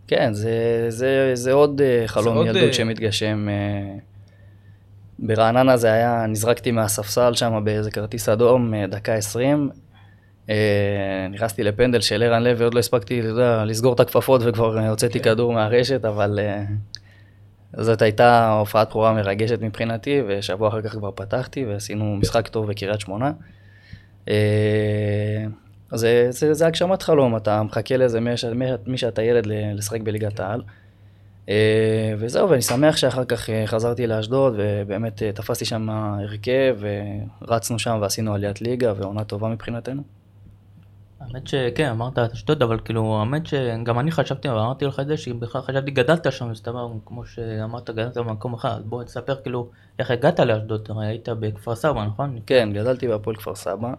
כן, 0.07 0.33
זה, 0.33 0.85
זה, 0.89 1.31
זה 1.33 1.53
עוד 1.53 1.81
חלום 2.05 2.37
עוד, 2.37 2.47
ילדות 2.47 2.63
אה, 2.63 2.73
שמתגשם. 2.73 3.47
ברעננה 5.19 5.77
זה 5.77 5.91
היה, 5.91 6.25
נזרקתי 6.27 6.71
מהספסל 6.71 7.33
שם 7.33 7.61
באיזה 7.63 7.91
כרטיס 7.91 8.29
אדום, 8.29 8.73
אה, 8.73 8.87
דקה 8.87 9.13
20. 9.13 9.69
אה, 10.49 11.27
נכנסתי 11.31 11.63
לפנדל 11.63 12.01
של 12.01 12.23
ערן 12.23 12.43
לוי, 12.43 12.63
עוד 12.63 12.73
לא 12.73 12.79
הספקתי, 12.79 13.19
אתה 13.19 13.27
יודע, 13.27 13.65
לסגור 13.65 13.93
את 13.93 13.99
הכפפות 13.99 14.41
וכבר 14.45 14.77
אה, 14.77 14.89
הוצאתי 14.89 15.19
כן. 15.19 15.29
כדור 15.29 15.53
מהרשת, 15.53 16.05
אבל 16.05 16.39
זאת 17.73 18.01
הייתה 18.01 18.51
הופעת 18.51 18.89
בכורה 18.89 19.13
מרגשת 19.13 19.61
מבחינתי, 19.61 20.21
ושבוע 20.27 20.69
אחר 20.69 20.81
כך 20.81 20.91
כבר 20.91 21.11
פתחתי 21.11 21.65
ועשינו 21.65 22.15
משחק 22.15 22.47
טוב 22.47 22.67
בקריית 22.67 22.99
שמונה. 22.99 23.31
זה, 25.93 26.27
זה, 26.29 26.53
זה 26.53 26.67
הגשמת 26.67 27.01
חלום, 27.01 27.35
אתה 27.37 27.63
מחכה 27.63 27.97
לזה 27.97 28.19
מי, 28.85 28.97
שאתה 28.97 29.21
ילד 29.21 29.45
לשחק 29.47 30.01
בליגת 30.01 30.39
העל. 30.39 30.61
אה, 31.49 32.13
וזהו, 32.17 32.49
ואני 32.49 32.61
שמח 32.61 32.97
שאחר 32.97 33.25
כך 33.25 33.49
אה, 33.49 33.67
חזרתי 33.67 34.07
לאשדוד, 34.07 34.53
ובאמת 34.57 35.23
אה, 35.23 35.31
תפסתי 35.31 35.65
שם 35.65 35.89
הרכב, 35.89 36.77
ורצנו 37.41 37.79
שם 37.79 37.97
ועשינו 38.01 38.33
עליית 38.33 38.61
ליגה, 38.61 38.93
ועונה 38.97 39.23
טובה 39.23 39.49
מבחינתנו. 39.49 40.01
האמת 41.19 41.47
שכן, 41.47 41.89
אמרת 41.89 42.19
את 42.19 42.31
אשדוד, 42.31 42.63
אבל 42.63 42.79
כאילו, 42.85 43.19
האמת 43.19 43.45
שגם 43.45 43.99
אני 43.99 44.11
חשבתי, 44.11 44.49
אמרתי 44.49 44.85
לך 44.85 44.99
את 44.99 45.07
זה, 45.07 45.17
שבכלל 45.17 45.61
חשבתי 45.61 45.91
גדלת 45.91 46.31
שם, 46.31 46.51
אומר, 46.67 46.87
כמו 47.05 47.25
שאמרת, 47.25 47.89
גדלת 47.89 48.17
במקום 48.17 48.55
אז 48.63 48.83
בוא 48.83 49.03
תספר 49.03 49.35
כאילו, 49.35 49.69
איך 49.99 50.11
הגעת 50.11 50.39
לאשדוד, 50.39 50.87
הרי 50.89 51.05
היית 51.05 51.29
בכפר 51.29 51.75
סבא, 51.75 52.05
נכון? 52.05 52.39
כן, 52.45 52.69
גדלתי 52.73 53.07
בהפועל 53.07 53.35
כפר 53.35 53.55
סבא, 53.55 53.93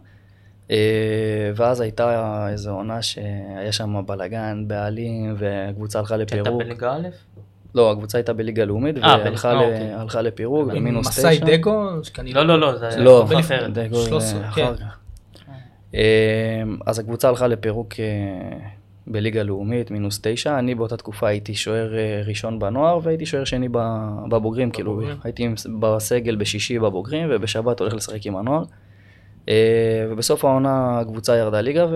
ואז 1.56 1.80
הייתה 1.80 2.08
איזו 2.50 2.70
עונה 2.70 3.02
שהיה 3.02 3.72
שם 3.72 4.02
בלאגן, 4.06 4.64
בעלים, 4.66 5.34
והקבוצה 5.38 5.98
הלכה 5.98 6.14
שהייתה 6.16 6.36
לפירוק. 6.36 6.62
בליגה 6.62 6.92
א'? 6.92 7.08
לא, 7.74 7.92
הקבוצה 7.92 8.18
הייתה 8.18 8.32
בליגה 8.32 8.64
לאומית, 8.64 8.98
אה, 8.98 9.16
והלכה 9.24 9.52
אוקיי. 9.54 10.22
לפירוק, 10.22 10.68
במינוס 10.68 11.06
מסאי 11.08 11.36
תשע. 11.36 11.56
דגו? 11.56 11.90
שכנראה- 12.02 12.42
לא, 12.44 12.58
לא, 12.58 12.72
לא, 12.72 12.78
זה 12.78 12.88
היה 12.88 12.96
לא, 12.98 13.26
אחרת. 13.40 13.72
דגו 13.72 13.96
זה 13.96 14.08
13, 14.08 14.48
אחר 14.48 14.74
כן. 14.76 14.84
כך. 14.84 14.98
אז 16.86 16.98
הקבוצה 16.98 17.28
הלכה 17.28 17.46
לפירוק 17.46 17.94
אה, 18.00 18.58
בליגה 19.06 19.42
לאומית, 19.42 19.90
מינוס 19.90 20.20
תשע. 20.22 20.58
אני 20.58 20.74
באותה 20.74 20.96
תקופה 20.96 21.28
הייתי 21.28 21.54
שוער 21.54 21.94
אה, 21.94 22.22
ראשון 22.26 22.58
בנוער 22.58 22.98
והייתי 23.02 23.26
שוער 23.26 23.44
שני 23.44 23.68
ב- 23.70 23.78
בבוגרים, 24.28 24.70
כאילו. 24.70 25.00
הייתי 25.24 25.48
בסגל 25.80 26.36
בשישי 26.36 26.78
בבוגרים 26.78 27.28
ובשבת 27.32 27.80
הולך 27.80 27.94
לשחק 27.94 28.26
עם 28.26 28.36
הנוער. 28.36 28.62
אה, 29.48 29.54
ובסוף 30.10 30.44
העונה 30.44 31.00
הקבוצה 31.00 31.36
ירדה 31.36 31.60
ליגה 31.60 31.86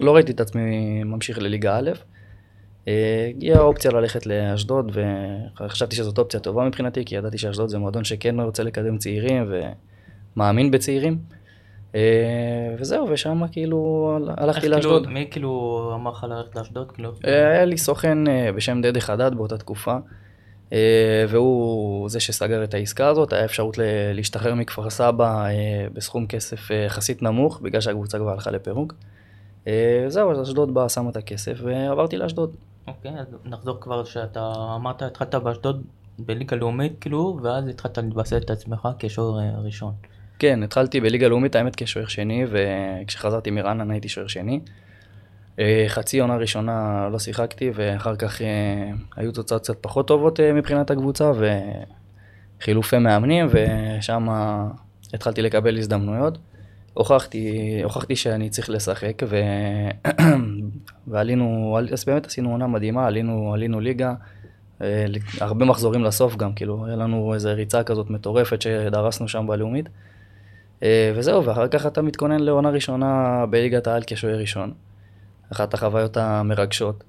ולא 0.00 0.14
ראיתי 0.14 0.32
את 0.32 0.40
עצמי 0.40 1.04
ממשיך 1.04 1.38
לליגה 1.38 1.78
א'. 1.78 1.90
אה, 2.88 3.26
הגיעה 3.28 3.58
האופציה 3.58 3.90
ללכת 3.90 4.26
לאשדוד 4.26 4.96
וחשבתי 5.60 5.96
שזאת 5.96 6.18
אופציה 6.18 6.40
טובה 6.40 6.64
מבחינתי 6.64 7.04
כי 7.04 7.16
ידעתי 7.16 7.38
שאשדוד 7.38 7.68
זה 7.68 7.78
מועדון 7.78 8.04
שכן 8.04 8.40
רוצה 8.40 8.62
לקדם 8.62 8.98
צעירים 8.98 9.52
ומאמין 10.36 10.70
בצעירים. 10.70 11.18
אה, 11.94 12.00
וזהו, 12.78 13.08
ושם 13.10 13.42
כאילו 13.52 14.12
הל- 14.16 14.30
הלכתי 14.36 14.60
כאילו, 14.60 14.76
לאשדוד. 14.76 15.06
מי 15.08 15.26
כאילו 15.30 15.90
אמר 15.94 16.10
לך 16.10 16.24
ללכת 16.28 16.56
לאשדוד? 16.56 16.92
כאילו, 16.92 17.12
היה 17.24 17.64
לי 17.64 17.78
סוכן 17.78 18.18
בשם 18.56 18.80
דדי 18.82 19.00
חדד 19.00 19.34
באותה 19.34 19.58
תקופה, 19.58 19.96
והוא 21.28 22.08
זה 22.08 22.20
שסגר 22.20 22.64
את 22.64 22.74
העסקה 22.74 23.08
הזאת, 23.08 23.32
היה 23.32 23.44
אפשרות 23.44 23.78
להשתחרר 24.14 24.54
מכפר 24.54 24.90
סבא 24.90 25.46
אה, 25.46 25.86
בסכום 25.92 26.26
כסף 26.26 26.70
אה, 26.70 26.76
יחסית 26.76 27.22
נמוך, 27.22 27.60
בגלל 27.60 27.80
שהקבוצה 27.80 28.18
כבר 28.18 28.30
הלכה 28.30 28.50
לפירוק. 28.50 28.94
אה, 29.66 30.04
זהו, 30.08 30.32
אז 30.32 30.42
אשדוד 30.42 30.74
באה, 30.74 30.88
שמה 30.88 31.10
את 31.10 31.16
הכסף, 31.16 31.58
ועברתי 31.62 32.16
לאשדוד. 32.16 32.56
אוקיי, 32.86 33.10
אז 33.18 33.26
נחזור 33.44 33.80
כבר 33.80 34.04
שאתה 34.04 34.52
אמרת, 34.76 35.02
התחלת 35.02 35.34
באשדוד 35.34 35.82
בליגה 36.18 36.56
לאומית, 36.56 36.92
כאילו, 37.00 37.38
ואז 37.42 37.68
התחלת 37.68 37.98
להתבסס 37.98 38.32
את 38.32 38.50
עצמך 38.50 38.88
כשוער 38.98 39.40
אה, 39.40 39.60
ראשון. 39.64 39.92
כן, 40.38 40.62
התחלתי 40.62 41.00
בליגה 41.00 41.28
לאומית, 41.28 41.56
האמת 41.56 41.76
כשוער 41.76 42.06
שני, 42.06 42.44
וכשחזרתי 42.50 43.50
מרעננה 43.50 43.92
הייתי 43.94 44.08
שוער 44.08 44.26
שני. 44.26 44.60
אה, 45.58 45.84
חצי 45.88 46.20
עונה 46.20 46.36
ראשונה 46.36 47.08
לא 47.12 47.18
שיחקתי, 47.18 47.70
ואחר 47.74 48.16
כך 48.16 48.42
אה, 48.42 48.90
היו 49.16 49.32
תוצאות 49.32 49.62
קצת 49.62 49.76
פחות 49.80 50.08
טובות 50.08 50.40
אה, 50.40 50.52
מבחינת 50.52 50.90
הקבוצה, 50.90 51.32
וחילופי 52.60 52.98
מאמנים, 52.98 53.48
ושם 53.50 54.28
התחלתי 55.14 55.42
לקבל 55.42 55.78
הזדמנויות. 55.78 56.38
הוכחתי, 56.94 57.80
הוכחתי 57.84 58.16
שאני 58.16 58.50
צריך 58.50 58.70
לשחק, 58.70 59.22
ו... 59.28 59.36
ועלינו, 61.10 61.78
אז 61.92 62.04
באמת 62.04 62.26
עשינו 62.26 62.50
עונה 62.50 62.66
מדהימה, 62.66 63.06
עלינו, 63.06 63.54
עלינו 63.54 63.80
ליגה, 63.80 64.14
הרבה 65.40 65.64
מחזורים 65.64 66.04
לסוף 66.04 66.36
גם, 66.36 66.52
כאילו, 66.52 66.86
היה 66.86 66.96
לנו 66.96 67.34
איזו 67.34 67.50
ריצה 67.54 67.82
כזאת 67.82 68.10
מטורפת 68.10 68.62
שדרסנו 68.62 69.28
שם 69.28 69.46
בלאומית. 69.46 69.88
וזהו, 71.14 71.44
ואחר 71.44 71.68
כך 71.68 71.86
אתה 71.86 72.02
מתכונן 72.02 72.40
לעונה 72.40 72.70
ראשונה 72.70 73.44
בליגת 73.50 73.86
העל 73.86 74.02
כשוער 74.06 74.38
ראשון. 74.38 74.72
אחת 75.52 75.74
החוויות 75.74 76.16
המרגשות. 76.16 77.04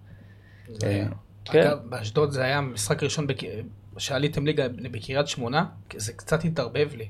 זה- 0.68 0.88
אה, 0.88 1.06
כן. 1.46 1.60
אגב, 1.68 1.78
באשדוד 1.90 2.32
זה 2.32 2.44
היה 2.44 2.62
משחק 2.62 3.04
ראשון 3.04 3.28
בק- 3.28 3.44
שעליתם 3.98 4.46
ליגה 4.46 4.64
בקריית 4.92 5.28
שמונה, 5.28 5.66
זה 5.96 6.14
קצת 6.14 6.46
התערבב 6.46 6.90
לי. 6.98 7.08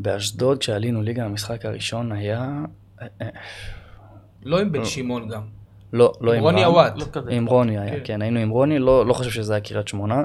באשדוד, 0.00 0.58
כשעלינו 0.58 1.02
ליגה, 1.02 1.24
המשחק 1.24 1.64
הראשון 1.66 2.12
היה... 2.12 2.50
אה, 3.02 3.06
אה, 3.22 3.28
לא 4.42 4.60
עם 4.60 4.72
בן 4.72 4.84
שמעון 4.84 5.28
גם. 5.28 5.42
לא, 5.92 6.12
לא 6.20 6.32
עם 6.32 6.42
רוני. 6.42 6.64
עוואט. 6.64 6.92
לא. 6.98 7.04
עם 7.30 7.46
רוני 7.46 7.78
היה, 7.78 7.90
כן. 7.90 8.00
כן, 8.04 8.22
היינו 8.22 8.38
עם 8.40 8.50
רוני, 8.50 8.78
לא 8.78 9.06
לא 9.06 9.12
חושב 9.12 9.30
שזה 9.30 9.52
היה 9.54 9.60
קריית 9.60 9.88
שמונה. 9.88 10.22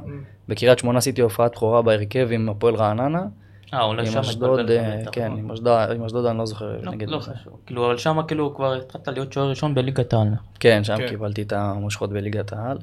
בקריית 0.47 0.79
שמונה 0.79 0.97
עשיתי 0.97 1.21
הופעת 1.21 1.51
בכורה 1.55 1.81
בהרכב 1.81 2.27
עם 2.31 2.49
הפועל 2.49 2.75
רעננה. 2.75 3.23
אה, 3.73 3.83
אולי 3.83 4.05
שם 4.05 4.19
אשדוד, 4.19 4.71
אה, 4.71 5.01
כן. 5.11 5.31
עם 5.37 5.51
אשדוד, 5.51 5.91
עם 5.95 6.03
אשדוד 6.03 6.25
אני 6.25 6.37
לא 6.37 6.45
זוכר 6.45 6.77
לא, 6.81 6.91
נגד 6.91 7.09
לא. 7.09 7.19
חשוב. 7.19 7.59
כאילו, 7.65 7.85
אבל 7.85 7.97
שם 7.97 8.19
כאילו 8.27 8.55
כבר 8.55 8.73
התחלת 8.73 9.07
להיות 9.07 9.33
שוער 9.33 9.49
ראשון 9.49 9.75
בליגת 9.75 10.13
העל. 10.13 10.27
כן, 10.59 10.83
שם 10.83 10.97
כן. 10.97 11.07
קיבלתי 11.07 11.41
את 11.41 11.53
המושכות 11.53 12.09
בליגת 12.09 12.53
העל. 12.53 12.77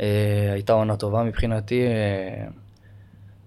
אה, 0.00 0.50
הייתה 0.52 0.72
עונה 0.72 0.96
טובה 0.96 1.22
מבחינתי, 1.22 1.86
אה, 1.86 2.46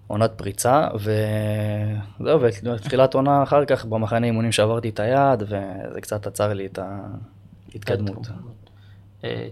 עונת 0.06 0.30
פריצה, 0.36 0.88
וזהו, 0.94 2.40
בתחילת 2.74 3.14
עונה 3.14 3.42
אחר 3.42 3.64
כך 3.64 3.84
במחנה 3.84 4.26
אימונים 4.26 4.52
שברתי 4.52 4.88
את 4.88 5.00
היד, 5.00 5.42
וזה 5.42 6.00
קצת 6.00 6.26
עצר 6.26 6.52
לי 6.52 6.66
את 6.66 6.78
ההתקדמות. 7.72 8.28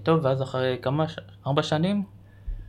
טוב, 0.03 0.25
ואז 0.25 0.43
אחרי 0.43 0.79
כמה, 0.83 1.05
ארבע 1.47 1.63
שנים? 1.63 2.16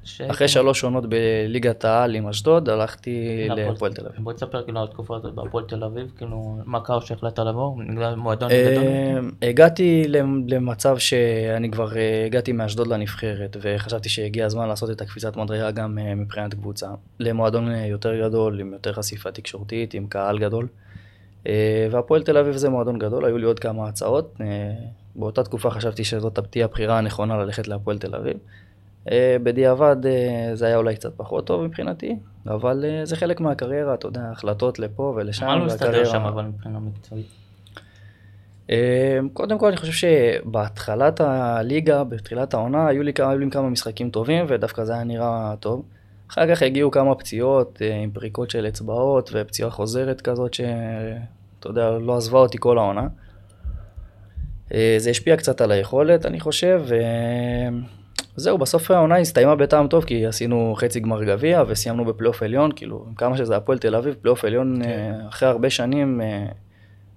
שהייתם- 0.07 0.33
אחרי 0.33 0.47
שלוש 0.47 0.83
עונות 0.83 1.03
בליגת 1.09 1.85
העל 1.85 2.15
עם 2.15 2.27
אשדוד, 2.27 2.69
הלכתי 2.69 3.11
להפועל- 3.49 3.59
להפועל 3.69 3.93
תל 3.93 4.05
אביב. 4.05 4.19
בוא 4.23 4.33
תספר 4.33 4.63
כאילו 4.63 4.79
על 4.79 4.87
התקופה 4.87 5.15
הזאת 5.15 5.33
בהפועל 5.33 5.63
תל 5.65 5.83
אביב, 5.83 6.11
כאילו, 6.17 6.57
מה 6.65 6.79
קרה 6.81 7.01
שהחלטת 7.01 7.39
לבוא? 7.39 7.77
בגלל 7.91 8.15
מועדון 8.15 8.49
גדול? 8.49 8.83
אה, 8.83 9.19
הגעתי 9.49 10.03
למ- 10.07 10.47
למצב 10.47 10.97
שאני 10.97 11.71
כבר 11.71 11.97
אה, 11.97 12.23
הגעתי 12.25 12.51
מאשדוד 12.51 12.87
לנבחרת 12.87 13.57
וחשבתי 13.61 14.09
שהגיע 14.09 14.45
הזמן 14.45 14.67
לעשות 14.67 14.89
את 14.91 15.01
הקפיצת 15.01 15.35
מדרגה 15.37 15.71
גם 15.71 15.97
אה, 15.97 16.15
מבחינת 16.15 16.53
קבוצה. 16.53 16.87
למועדון 17.19 17.71
יותר 17.71 18.21
גדול, 18.27 18.59
עם 18.59 18.73
יותר 18.73 18.93
חשיפה 18.93 19.31
תקשורתית, 19.31 19.93
עם 19.93 20.07
קהל 20.07 20.39
גדול. 20.39 20.67
והפועל 21.91 22.23
תל 22.23 22.37
אביב 22.37 22.55
זה 22.55 22.69
מועדון 22.69 22.99
גדול, 22.99 23.25
היו 23.25 23.37
לי 23.37 23.45
עוד 23.45 23.59
כמה 23.59 23.87
הצעות. 23.87 24.35
באותה 25.15 25.43
תקופה 25.43 25.71
חשבתי 25.71 26.03
שזאת 26.03 26.39
תהיה 26.49 26.65
הבחירה 26.65 26.97
הנכונה 26.97 27.37
ללכת 27.37 27.67
להפועל 27.67 27.97
תל 27.97 28.15
אביב. 28.15 28.37
אה, 29.11 29.37
בדיעבד 29.43 30.05
אה, 30.05 30.11
זה 30.55 30.65
היה 30.65 30.77
אולי 30.77 30.95
קצת 30.95 31.13
פחות 31.17 31.47
טוב 31.47 31.63
מבחינתי, 31.63 32.15
אבל 32.47 32.85
אה, 32.87 33.05
זה 33.05 33.15
חלק 33.15 33.39
מהקריירה, 33.39 33.93
אתה 33.93 34.07
יודע, 34.07 34.21
החלטות 34.31 34.79
לפה 34.79 35.13
ולשם. 35.17 35.45
מה 35.45 35.55
לא 35.55 35.63
והקריירה- 35.71 36.05
שם 36.05 36.21
אבל 36.21 36.43
מבחינה 36.43 36.79
מקצועית? 36.79 37.27
קודם 39.33 39.59
כל 39.59 39.67
אני 39.67 39.77
חושב 39.77 39.91
שבהתחלת 39.93 41.21
הליגה, 41.21 42.03
בתחילת 42.03 42.53
העונה, 42.53 42.87
היו 42.87 43.03
לי, 43.03 43.13
כמה- 43.13 43.29
היו 43.29 43.39
לי 43.39 43.51
כמה 43.51 43.69
משחקים 43.69 44.09
טובים 44.09 44.45
ודווקא 44.49 44.83
זה 44.83 44.93
היה 44.93 45.03
נראה 45.03 45.53
טוב. 45.59 45.83
אחר 46.31 46.55
כך 46.55 46.61
הגיעו 46.61 46.91
כמה 46.91 47.15
פציעות 47.15 47.81
עם 48.03 48.11
פריקות 48.11 48.49
של 48.49 48.67
אצבעות 48.67 49.29
ופציעה 49.33 49.69
חוזרת 49.69 50.21
כזאת 50.21 50.53
שאתה 50.53 50.67
יודע, 51.69 51.89
לא 51.91 52.17
עזבה 52.17 52.39
אותי 52.39 52.57
כל 52.59 52.77
העונה. 52.77 53.07
זה 54.97 55.09
השפיע 55.09 55.37
קצת 55.37 55.61
על 55.61 55.71
היכולת, 55.71 56.25
אני 56.25 56.39
חושב, 56.39 56.81
וזהו, 58.37 58.57
בסוף 58.57 58.91
העונה 58.91 59.17
הסתיימה 59.17 59.55
בטעם 59.55 59.87
טוב, 59.87 60.03
כי 60.03 60.25
עשינו 60.25 60.73
חצי 60.77 60.99
גמר 60.99 61.23
גביע 61.23 61.63
וסיימנו 61.67 62.05
בפלייאוף 62.05 62.43
עליון, 62.43 62.71
כאילו, 62.75 63.05
כמה 63.17 63.37
שזה 63.37 63.57
הפועל 63.57 63.77
תל 63.77 63.95
אביב, 63.95 64.15
פלייאוף 64.21 64.45
עליון 64.45 64.83
כן. 64.83 64.89
אה, 64.89 65.27
אחרי 65.29 65.49
הרבה 65.49 65.69
שנים, 65.69 66.21
אה, 66.21 66.45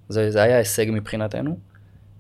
זה, 0.09 0.31
זה 0.31 0.43
היה 0.43 0.57
הישג 0.59 0.87
מבחינתנו. 0.93 1.57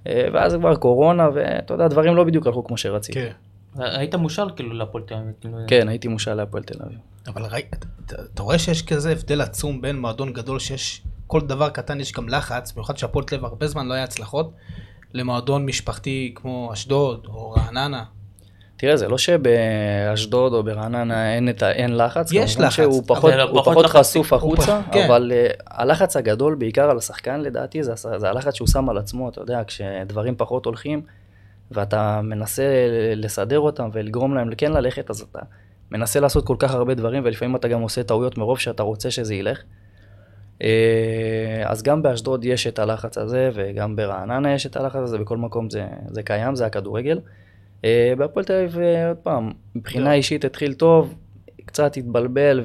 אה, 0.07 0.28
ואז 0.33 0.54
כבר 0.54 0.76
קורונה, 0.76 1.28
ואתה 1.35 1.75
יודע, 1.75 1.88
דברים 1.88 2.14
לא 2.16 2.25
בדיוק 2.25 2.47
הלכו 2.47 2.64
כמו 2.64 2.76
שרציתי. 2.76 3.19
כן. 3.21 3.33
היית 3.78 4.14
מושאל 4.14 4.50
כאילו 4.57 4.73
להפועל 4.73 5.04
תל 5.04 5.14
אביב. 5.14 5.33
כאילו, 5.40 5.59
כן, 5.66 5.88
הייתי 5.88 6.09
מושאל 6.08 6.34
להפועל 6.35 6.62
תל 6.62 6.83
אביב. 6.83 6.99
אבל 7.26 7.42
ראית, 7.44 7.62
אתה, 7.75 7.87
אתה- 8.07 8.23
אתה 8.35 8.42
רואה 8.42 8.59
שיש 8.59 8.83
כזה 8.83 9.12
הבדל 9.12 9.40
עצום 9.40 9.80
בין 9.80 9.99
מועדון 10.00 10.33
גדול 10.33 10.59
שיש 10.59 11.02
כל 11.26 11.40
דבר 11.40 11.69
קטן 11.69 12.00
יש 12.00 12.12
גם 12.12 12.28
לחץ, 12.28 12.73
במיוחד 12.73 12.97
שהפועל 12.97 13.25
תל 13.25 13.35
אביב 13.35 13.45
הרבה 13.47 13.66
זמן 13.66 13.87
לא 13.87 13.95
היה 13.95 14.04
הצלחות, 14.04 14.52
למועדון 15.14 15.66
משפחתי 15.66 16.33
כמו 16.35 16.71
אשדוד 16.73 17.26
או 17.28 17.50
רעננה. 17.50 18.04
תראה, 18.80 18.96
זה 18.96 19.08
לא 19.08 19.18
שבאשדוד 19.18 20.52
או 20.52 20.62
ברעננה 20.62 21.34
אין, 21.34 21.49
את 21.49 21.62
ה... 21.62 21.72
אין 21.72 21.96
לחץ, 21.96 22.32
יש 22.32 22.58
לחץ, 22.58 22.72
שהוא 22.72 23.02
פחות, 23.06 23.32
אבל 23.32 23.40
הוא 23.40 23.60
פחות 23.60 23.87
פחות. 23.87 23.87
חשוף 23.87 24.32
הוא 24.32 24.37
החוצה, 24.37 24.62
פח- 24.82 24.92
כן. 24.94 25.04
אבל 25.06 25.32
uh, 25.32 25.62
הלחץ 25.66 26.16
הגדול 26.16 26.54
בעיקר 26.54 26.90
על 26.90 26.99
השחקן 26.99 27.40
לדעתי, 27.40 27.82
זה, 27.82 27.92
זה 28.16 28.28
הלחץ 28.28 28.54
שהוא 28.54 28.68
שם 28.68 28.88
על 28.88 28.99
עצמו, 28.99 29.28
אתה 29.28 29.40
יודע, 29.40 29.62
כשדברים 29.66 30.34
פחות 30.37 30.66
הולכים, 30.66 31.02
ואתה 31.70 32.20
מנסה 32.22 32.62
לסדר 33.16 33.60
אותם 33.60 33.88
ולגרום 33.92 34.34
להם 34.34 34.50
כן 34.54 34.72
ללכת, 34.72 35.10
אז 35.10 35.20
אתה 35.20 35.38
מנסה 35.90 36.20
לעשות 36.20 36.46
כל 36.46 36.56
כך 36.58 36.75
הרבה 36.75 36.94
דברים, 36.94 37.22
ולפעמים 37.25 37.56
אתה 37.56 37.68
גם 37.68 37.80
עושה 37.80 38.02
טעויות 38.02 38.38
מרוב 38.38 38.58
שאתה 38.58 38.82
רוצה 38.82 39.10
שזה 39.10 39.34
ילך. 39.34 39.62
אה, 40.62 40.68
אז 41.64 41.82
גם 41.82 42.02
באשדוד 42.02 42.44
יש 42.44 42.66
את 42.66 42.78
הלחץ 42.78 43.18
הזה, 43.18 43.50
וגם 43.54 43.96
ברעננה 43.96 44.54
יש 44.54 44.66
את 44.66 44.76
הלחץ 44.76 45.00
הזה, 45.02 45.18
בכל 45.18 45.37
מקום 45.37 45.70
זה, 45.70 45.87
זה 46.08 46.22
קיים, 46.22 46.54
זה 46.54 46.66
הכדורגל. 46.66 47.20
אה, 47.84 48.12
בהפועל 48.18 48.44
תל 48.44 48.52
אביב, 48.52 48.78
אה, 48.78 49.08
עוד 49.08 49.16
פעם, 49.16 49.50
מבחינה 49.75 50.12
אישית 50.14 50.44
התחיל 50.44 50.75
טוב, 50.75 51.14
קצת 51.64 51.96
התבלבל 51.96 52.60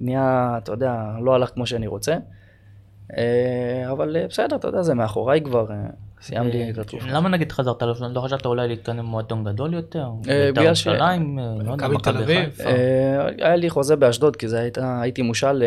ונהיה, 0.00 0.54
אתה 0.62 0.72
יודע, 0.72 0.94
לא 1.22 1.34
הלך 1.34 1.50
כמו 1.54 1.66
שאני 1.66 1.86
רוצה. 1.86 2.16
אה, 3.16 3.90
אבל 3.92 4.26
בסדר, 4.28 4.56
אתה 4.56 4.68
יודע, 4.68 4.82
זה 4.82 4.94
מאחוריי 4.94 5.40
כבר, 5.42 5.66
סיימתי 6.22 6.70
את 6.70 6.78
התקופה. 6.78 7.06
למה 7.08 7.28
נגיד 7.28 7.52
חזרת 7.52 7.82
לאשדוד? 7.82 8.14
לא 8.14 8.20
חשבת 8.20 8.46
אולי 8.46 8.68
להתקדם 8.68 8.98
במועדון 8.98 9.44
גדול 9.44 9.74
יותר? 9.74 10.08
בית"ר 10.20 10.52
בגלל 10.60 10.74
ש- 10.74 10.86
ירושלים, 10.86 11.38
לא 11.38 11.72
יודע, 11.72 11.88
מכבי. 11.88 12.36
חיפה. 12.44 12.64
היה 13.38 13.56
לי 13.56 13.70
חוזה 13.70 13.96
באשדוד, 13.96 14.36
כי 14.36 14.46
הייתי 14.76 15.22
מושל, 15.22 15.62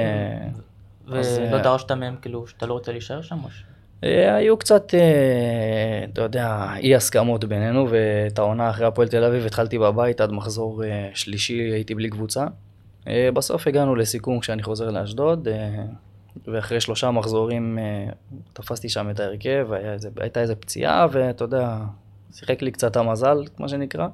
ולא 1.08 1.58
דרשת 1.58 1.92
מהם 1.92 2.16
כאילו 2.22 2.48
שאתה 2.48 2.66
לא 2.66 2.74
רוצה 2.74 2.92
להישאר 2.92 3.22
שם? 3.22 3.38
או 3.44 3.50
ש- 3.50 3.64
היו 4.04 4.58
קצת, 4.58 4.94
אה, 4.94 6.06
אתה 6.14 6.22
יודע, 6.22 6.68
אי 6.78 6.96
הסכמות 6.96 7.46
בינינו, 7.46 7.88
ואת 7.90 8.40
העונה 8.40 8.70
אחרי 8.70 8.86
הפועל 8.86 9.08
תל 9.08 9.24
אביב 9.24 9.46
התחלתי 9.46 9.78
בבית 9.78 10.22
עד 10.22 10.32
מחזור 10.32 10.84
אה, 10.84 11.10
שלישי, 11.14 11.54
הייתי 11.54 11.96
בלי 11.96 12.10
קבוצה. 12.10 12.46
אה, 13.08 13.30
בסוף 13.34 13.68
הגענו 13.68 13.96
לסיכום 13.96 14.40
כשאני 14.40 14.64
חוזר 14.64 14.90
לאשדוד, 14.90 15.48
ואחרי 16.48 16.82
שלושה 16.82 17.12
מחזורים 17.12 17.80
תפסתי 18.54 18.90
שם 18.90 19.10
את 19.10 19.20
ההרכב, 19.20 19.68
איזה, 19.74 20.10
הייתה 20.20 20.42
איזה 20.42 20.56
פציעה, 20.56 21.08
ואתה 21.12 21.44
יודע, 21.44 21.78
שיחק 22.34 22.62
לי 22.62 22.72
קצת 22.72 22.96
המזל, 22.96 23.38
כמו 23.58 23.70
שנקרא. 23.70 24.08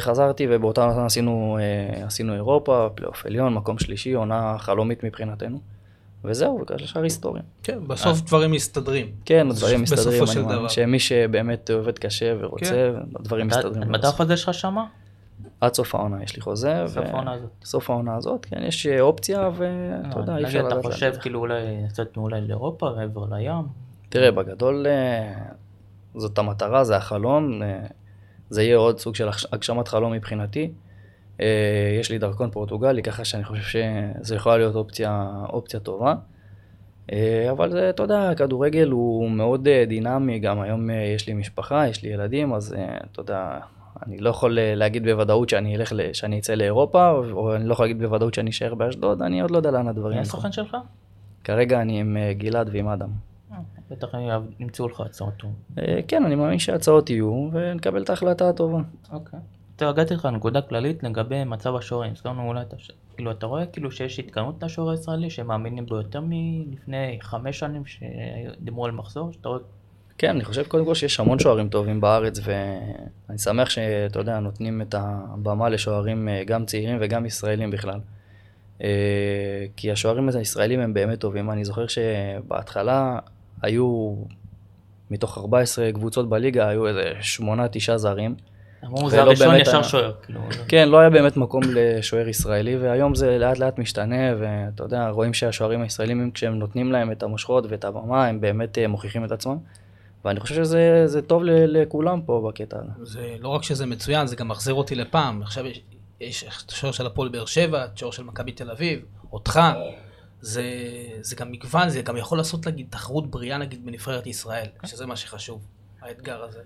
חזרתי 0.00 0.46
ובאותה 0.50 0.84
עונה 0.84 1.06
עשינו, 1.06 1.58
עשינו 2.06 2.34
אירופה, 2.34 2.88
פלייאוף 2.94 3.26
עליון, 3.26 3.54
מקום 3.54 3.78
שלישי, 3.78 4.12
עונה 4.12 4.56
חלומית 4.58 5.04
מבחינתנו. 5.04 5.60
וזהו, 6.24 6.64
השאר 6.84 7.02
היסטוריה. 7.02 7.42
כן, 7.62 7.78
בסוף 7.86 8.20
דברים 8.20 8.50
מסתדרים. 8.50 9.06
כן, 9.24 9.46
הדברים 9.50 9.82
בסופו 9.82 10.00
מסתדרים, 10.02 10.26
של 10.26 10.32
אני 10.38 10.42
מאמין 10.42 10.58
דבר. 10.58 10.68
שמי 10.68 10.98
שבאמת 10.98 11.70
עובד 11.70 11.98
קשה 11.98 12.34
ורוצה, 12.40 12.90
הדברים 13.14 13.48
אתה- 13.48 13.56
מסתדרים. 13.58 13.92
מתי. 13.92 14.06
החוזה 14.06 14.36
שלך 14.36 14.54
שמה? 14.54 14.84
עד 15.60 15.74
סוף 15.74 15.94
העונה 15.94 16.22
יש 16.22 16.36
לי 16.36 16.42
חוזה. 16.42 16.84
סוף 16.86 16.96
ו- 16.96 17.08
העונה 17.08 17.32
הזאת. 17.32 17.50
סוף 17.64 17.90
העונה 17.90 18.16
הזאת, 18.16 18.46
כן, 18.50 18.62
יש 18.62 18.86
אופציה, 18.86 19.50
ואתה 19.56 20.18
יודע, 20.20 20.36
אי 20.38 20.44
אפשר 20.44 20.60
אתה 20.60 20.68
לדעת. 20.68 20.84
חושב 20.92 21.10
לאן. 21.12 21.20
כאילו 21.20 21.40
אולי 21.40 21.54
לצאת 21.86 22.16
אולי 22.16 22.40
לאירופה 22.40 22.90
מעבר 22.96 23.24
לים? 23.34 23.66
תראה, 24.08 24.30
בגדול 24.30 24.86
אה, 24.86 25.32
זאת 26.16 26.38
המטרה, 26.38 26.84
זה 26.84 26.96
החלום, 26.96 27.62
אה, 27.62 27.78
זה 28.50 28.62
יהיה 28.62 28.76
עוד 28.76 28.98
סוג 28.98 29.14
של 29.14 29.28
הגש- 29.28 29.46
הגשמת 29.52 29.88
חלום 29.88 30.12
מבחינתי. 30.12 30.70
אה, 31.40 31.96
יש 32.00 32.10
לי 32.10 32.18
דרכון 32.18 32.50
פורטוגלי, 32.50 33.02
ככה 33.02 33.24
שאני 33.24 33.44
חושב 33.44 33.62
שזה 33.62 34.34
יכולה 34.34 34.56
להיות 34.56 34.74
אופציה, 34.74 35.30
אופציה 35.48 35.80
טובה. 35.80 36.14
אה, 37.12 37.50
אבל 37.50 37.70
זה, 37.70 37.90
אתה 37.90 38.02
יודע, 38.02 38.30
הכדורגל 38.30 38.88
הוא 38.90 39.30
מאוד 39.30 39.68
אה, 39.68 39.84
דינמי, 39.88 40.38
גם 40.38 40.60
היום 40.60 40.90
יש 40.90 41.26
לי 41.26 41.34
משפחה, 41.34 41.88
יש 41.88 42.02
לי 42.02 42.08
ילדים, 42.08 42.52
אז 42.52 42.76
אתה 43.12 43.20
יודע, 43.20 43.58
אני 44.06 44.18
לא 44.18 44.30
יכול 44.30 44.58
להגיד 44.60 45.04
בוודאות 45.04 45.48
שאני 45.48 45.76
אלך, 45.76 45.92
שאני 46.12 46.38
אצא 46.38 46.54
לאירופה, 46.54 47.10
או- 47.10 47.56
אני 47.56 47.64
לא 47.64 47.72
יכול 47.72 47.84
להגיד 47.84 47.98
בוודאות 48.02 48.34
שאני 48.34 48.50
אשאר 48.50 48.74
באשדוד, 48.74 49.22
אני 49.22 49.40
עוד 49.40 49.50
לא 49.50 49.56
יודע 49.56 49.70
לאן 49.70 49.88
הדברים 49.88 50.16
מי. 50.16 50.22
הסוכן 50.22 50.52
שלך? 50.52 50.76
כרגע 51.44 51.80
אני 51.80 52.00
עם 52.00 52.16
גלעד 52.32 52.70
ועם 52.72 52.88
אדם. 52.88 53.08
אה, 53.52 53.56
בטח 53.90 54.08
ימצאו 54.58 54.88
לך 54.88 55.00
הצעות 55.00 55.42
כן, 56.08 56.24
אני 56.24 56.34
מאמין 56.34 56.58
שההצעות 56.58 57.10
יהיו, 57.10 57.48
ונקבל 57.52 58.02
את 58.02 58.10
ההחלטה 58.10 58.48
הטובה. 58.48 58.78
אוקיי. 59.12 59.40
טוב, 59.80 59.88
הגעתי 59.88 60.14
לך 60.14 60.26
נקודה 60.26 60.60
כללית 60.60 61.02
לגבי 61.02 61.44
מצב 61.44 61.76
השוערים. 61.76 62.12
הזכרנו 62.12 62.48
אולי 62.48 62.62
את 62.62 62.72
הש... 62.72 62.90
כאילו, 63.16 63.30
אתה 63.30 63.46
רואה 63.46 63.66
כאילו 63.66 63.90
שיש 63.90 64.18
התקדמות 64.18 64.62
לשוער 64.62 64.90
הישראלי, 64.90 65.30
שמאמינים 65.30 65.86
בו 65.86 65.96
יותר 65.96 66.20
מלפני 66.24 67.18
חמש 67.20 67.58
שנים 67.58 67.82
שדיברו 67.86 68.84
על 68.84 68.90
מחזור, 68.90 69.32
שאתה 69.32 69.48
רואה... 69.48 69.60
כן, 70.18 70.30
אני 70.30 70.44
חושב 70.44 70.62
קודם 70.62 70.84
כל 70.84 70.94
שיש 70.94 71.20
המון 71.20 71.38
שוערים 71.38 71.68
טובים 71.68 72.00
בארץ, 72.00 72.40
ואני 72.44 73.38
שמח 73.38 73.70
שאתה 73.70 74.18
יודע, 74.18 74.38
נותנים 74.40 74.82
את 74.82 74.94
הבמה 74.98 75.68
לשוערים 75.68 76.28
אה, 76.28 76.44
גם 76.44 76.66
צעירים 76.66 76.98
וגם 77.00 77.26
ישראלים 77.26 77.70
בכלל. 77.70 78.00
אה, 78.82 79.66
כי 79.76 79.90
השוערים 79.90 80.28
הישראלים 80.28 80.80
הם 80.80 80.94
באמת 80.94 81.20
טובים. 81.20 81.50
אני 81.50 81.64
זוכר 81.64 81.86
שבהתחלה 81.86 83.18
היו, 83.62 84.14
מתוך 85.10 85.38
14 85.38 85.92
קבוצות 85.92 86.28
בליגה, 86.28 86.68
היו 86.68 86.86
איזה 86.86 87.12
8-9 87.92 87.96
זרים. 87.96 88.34
אמרו 88.84 89.10
זה 89.10 89.22
הראשון 89.22 89.56
ישר 89.56 89.82
שוער, 89.82 90.12
כאילו... 90.22 90.40
כן, 90.68 90.88
לא 90.88 90.98
היה 90.98 91.10
באמת 91.10 91.36
מקום 91.36 91.62
לשוער 91.74 92.28
ישראלי, 92.28 92.78
והיום 92.78 93.14
זה 93.14 93.38
לאט 93.38 93.58
לאט 93.58 93.78
משתנה, 93.78 94.34
ואתה 94.40 94.82
יודע, 94.84 95.08
רואים 95.08 95.34
שהשוערים 95.34 95.82
הישראלים, 95.82 96.30
כשהם 96.34 96.58
נותנים 96.58 96.92
להם 96.92 97.12
את 97.12 97.22
המושכות 97.22 97.64
ואת 97.68 97.84
הבמה, 97.84 98.26
הם 98.26 98.40
באמת 98.40 98.78
אה, 98.78 98.88
מוכיחים 98.88 99.24
את 99.24 99.32
עצמם. 99.32 99.56
ואני 100.24 100.40
חושב 100.40 100.54
שזה 100.54 101.02
זה 101.06 101.22
טוב 101.22 101.42
ל- 101.44 101.80
לכולם 101.82 102.22
פה 102.22 102.48
בקטע 102.48 102.76
הזה. 102.78 102.90
זה 103.12 103.34
לא 103.40 103.48
רק 103.48 103.62
שזה 103.62 103.86
מצוין, 103.86 104.26
זה 104.26 104.36
גם 104.36 104.48
מחזיר 104.48 104.74
אותי 104.74 104.94
לפעם. 104.94 105.42
עכשיו 105.42 105.66
יש, 105.66 105.80
יש 106.20 106.62
את 106.66 106.70
השוער 106.70 106.92
של 106.92 107.06
הפועל 107.06 107.28
באר 107.28 107.46
שבע, 107.46 107.84
את 107.84 107.90
השוער 107.94 108.12
של 108.12 108.22
מכבי 108.22 108.52
תל 108.52 108.70
אביב, 108.70 109.00
אותך. 109.32 109.60
זה, 110.40 110.64
זה 111.20 111.36
גם 111.36 111.52
מגוון, 111.52 111.88
זה 111.88 112.02
גם 112.02 112.16
יכול 112.16 112.38
לעשות 112.38 112.68
נגיד 112.68 112.86
תחרות 112.90 113.30
בריאה 113.30 113.58
נגיד 113.58 113.86
בנבחרת 113.86 114.26
ישראל, 114.26 114.66
שזה 114.86 115.06
מה 115.06 115.16
שחשוב, 115.16 115.60
האתגר 116.02 116.42
הזה. 116.42 116.60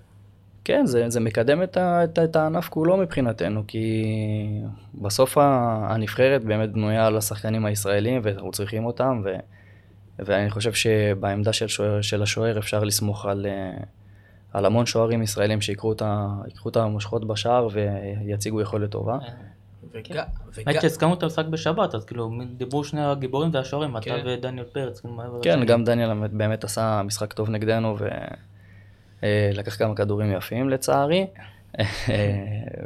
כן, 0.65 0.87
זה, 0.87 1.11
זה 1.11 1.21
מקדם 1.21 1.63
את, 1.63 1.77
ה, 1.77 2.05
את, 2.05 2.19
את 2.19 2.37
הענף 2.37 2.69
כולו 2.69 2.97
מבחינתנו, 2.97 3.63
כי 3.67 4.05
בסוף 4.95 5.39
הנבחרת 5.39 6.45
באמת 6.45 6.73
בנויה 6.73 7.07
על 7.07 7.17
השחקנים 7.17 7.67
הישראלים, 7.67 8.21
ואנחנו 8.25 8.51
צריכים 8.51 8.85
אותם, 8.85 9.23
ו, 9.25 9.35
ואני 10.19 10.51
חושב 10.51 10.73
שבעמדה 10.73 11.53
של, 11.53 11.69
שוער, 11.69 12.01
של 12.03 12.23
השוער 12.23 12.59
אפשר 12.59 12.85
לסמוך 12.85 13.27
על, 13.27 13.47
אה, 13.47 13.85
על 14.53 14.67
המון 14.67 14.87
שוערים 14.87 15.23
ישראלים 15.23 15.61
שיקחו 15.61 15.93
את, 15.93 16.77
המושכות 16.77 17.27
בשער 17.27 17.69
ויציגו 17.73 18.61
יכולת 18.61 18.91
טובה. 18.91 19.19
וגם, 19.93 20.25
האמת 20.67 20.83
שהזכרנו 20.83 21.15
את 21.15 21.23
המשחק 21.23 21.45
בשבת, 21.45 21.95
אז 21.95 22.05
כאילו 22.05 22.31
דיברו 22.57 22.85
שני 22.85 23.05
הגיבורים 23.05 23.51
והשוערים, 23.53 23.97
אתה 23.97 24.05
כן. 24.05 24.23
ודניאל 24.27 24.67
פרץ. 24.67 25.01
כאילו, 25.01 25.41
כן. 25.43 25.65
גם 25.65 25.85
דניאל 25.85 26.09
באמת- 26.09 26.33
באמת 26.33 26.65
עשה 26.65 27.03
משחק 27.05 27.33
טוב 27.33 27.51
נגדנו, 27.51 27.97
ולקח 29.25 29.77
כמה 29.77 29.95
כדורים 29.95 30.33
יפים 30.33 30.69
לצערי. 30.69 31.27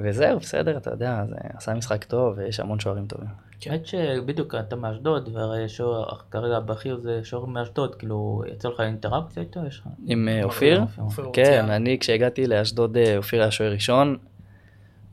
וזהו, 0.03 0.38
בסדר, 0.38 0.77
אתה 0.77 0.90
יודע, 0.90 1.24
זה 1.29 1.35
עשה 1.55 1.74
משחק 1.74 2.05
טוב, 2.05 2.35
ויש 2.38 2.61
המון 2.61 2.81
שוערים 2.81 3.07
טובים. 3.07 3.29
האמת 3.66 3.87
שבדיוק 3.87 4.55
אתה 4.55 4.77
מאשדוד, 4.77 5.29
והרי 5.37 5.68
שוער 5.68 6.09
כרגע 6.31 6.57
הבכיר 6.57 6.96
זה 6.96 7.20
שוער 7.24 7.44
מאשדוד, 7.44 7.94
כאילו 7.94 8.42
יצא 8.53 8.68
לך 8.68 8.81
אינטראקציה 8.81 9.42
איתו? 9.42 9.61
יש 9.66 9.79
לך? 9.79 9.87
עם 10.07 10.29
אה, 10.29 10.44
אופיר? 10.44 10.85
אופיר 10.98 11.24
כן. 11.33 11.64
אני 11.70 11.98
כשהגעתי 11.98 12.46
לאשדוד, 12.46 12.96
אה, 12.96 13.16
אופיר 13.16 13.40
היה 13.42 13.51
שוער 13.51 13.72
ראשון. 13.72 14.16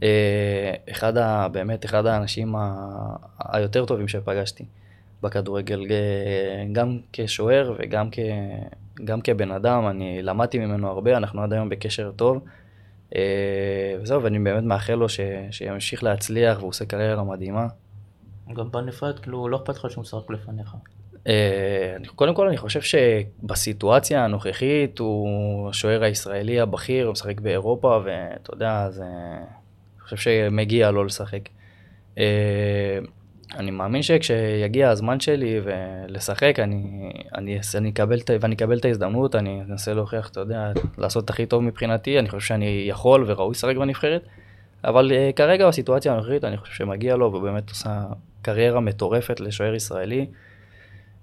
אה, 0.03 0.73
אחד 0.91 1.17
ה... 1.17 1.47
באמת 1.47 1.85
אחד 1.85 2.05
האנשים 2.05 2.55
ה- 2.55 3.15
היותר 3.39 3.85
טובים 3.85 4.07
שפגשתי 4.07 4.65
בכדורגל, 5.23 5.85
אה, 5.91 6.65
גם 6.71 6.97
כשוער 7.13 7.75
וגם 7.79 8.09
כ... 8.11 8.19
גם 9.03 9.21
כבן 9.21 9.51
אדם, 9.51 9.87
אני 9.87 10.21
למדתי 10.21 10.59
ממנו 10.59 10.89
הרבה, 10.89 11.17
אנחנו 11.17 11.41
עד 11.41 11.53
היום 11.53 11.69
בקשר 11.69 12.11
טוב. 12.15 12.43
אה, 13.15 13.95
וזהו, 14.01 14.23
ואני 14.23 14.39
באמת 14.39 14.63
מאחל 14.63 14.93
לו 14.93 15.09
ש, 15.09 15.19
שימשיך 15.51 16.03
להצליח 16.03 16.57
והוא 16.57 16.69
עושה 16.69 16.85
קריירה 16.85 17.23
מדהימה. 17.23 17.67
גם 18.53 18.71
בנפרד, 18.71 19.19
כאילו, 19.19 19.49
לא 19.49 19.57
אכפת 19.57 19.75
לך 19.75 19.91
שהוא 19.91 20.01
משחק 20.01 20.29
לפניך. 20.29 20.75
אה, 21.27 21.95
קודם 22.15 22.35
כל 22.35 22.47
אני 22.47 22.57
חושב 22.57 22.81
שבסיטואציה 22.81 24.25
הנוכחית 24.25 24.99
הוא 24.99 25.69
השוער 25.69 26.03
הישראלי 26.03 26.59
הבכיר, 26.59 27.05
הוא 27.05 27.11
משחק 27.11 27.39
באירופה 27.39 27.99
ואתה 28.05 28.53
יודע, 28.53 28.89
זה... 28.89 29.03
אני 29.03 30.03
חושב 30.03 30.17
שמגיע 30.17 30.91
לו 30.91 31.03
לשחק. 31.03 31.49
אני 33.57 33.71
מאמין 33.71 34.01
שכשיגיע 34.01 34.89
הזמן 34.89 35.19
שלי 35.19 35.59
ולשחק, 35.63 36.59
אני, 36.59 36.83
אני, 37.35 37.59
אני 37.75 37.89
אקבל, 37.89 38.17
ואני 38.41 38.55
אקבל 38.55 38.77
את 38.77 38.85
ההזדמנות, 38.85 39.35
אני 39.35 39.61
אנסה 39.69 39.93
להוכיח, 39.93 40.29
אתה 40.29 40.39
יודע, 40.39 40.71
לעשות 40.97 41.25
את 41.25 41.29
הכי 41.29 41.45
טוב 41.45 41.63
מבחינתי, 41.63 42.19
אני 42.19 42.29
חושב 42.29 42.47
שאני 42.47 42.85
יכול 42.87 43.23
וראוי 43.27 43.51
לשחק 43.51 43.75
בנבחרת, 43.75 44.21
אבל 44.83 45.11
אה, 45.11 45.29
כרגע 45.35 45.67
בסיטואציה 45.67 46.13
הנוכחית 46.13 46.43
אני 46.43 46.57
חושב 46.57 46.73
שמגיע 46.73 47.15
לו, 47.15 47.31
והוא 47.31 47.43
באמת 47.43 47.69
עושה 47.69 48.03
קריירה 48.41 48.79
מטורפת 48.79 49.39
לשוער 49.39 49.75
ישראלי. 49.75 50.25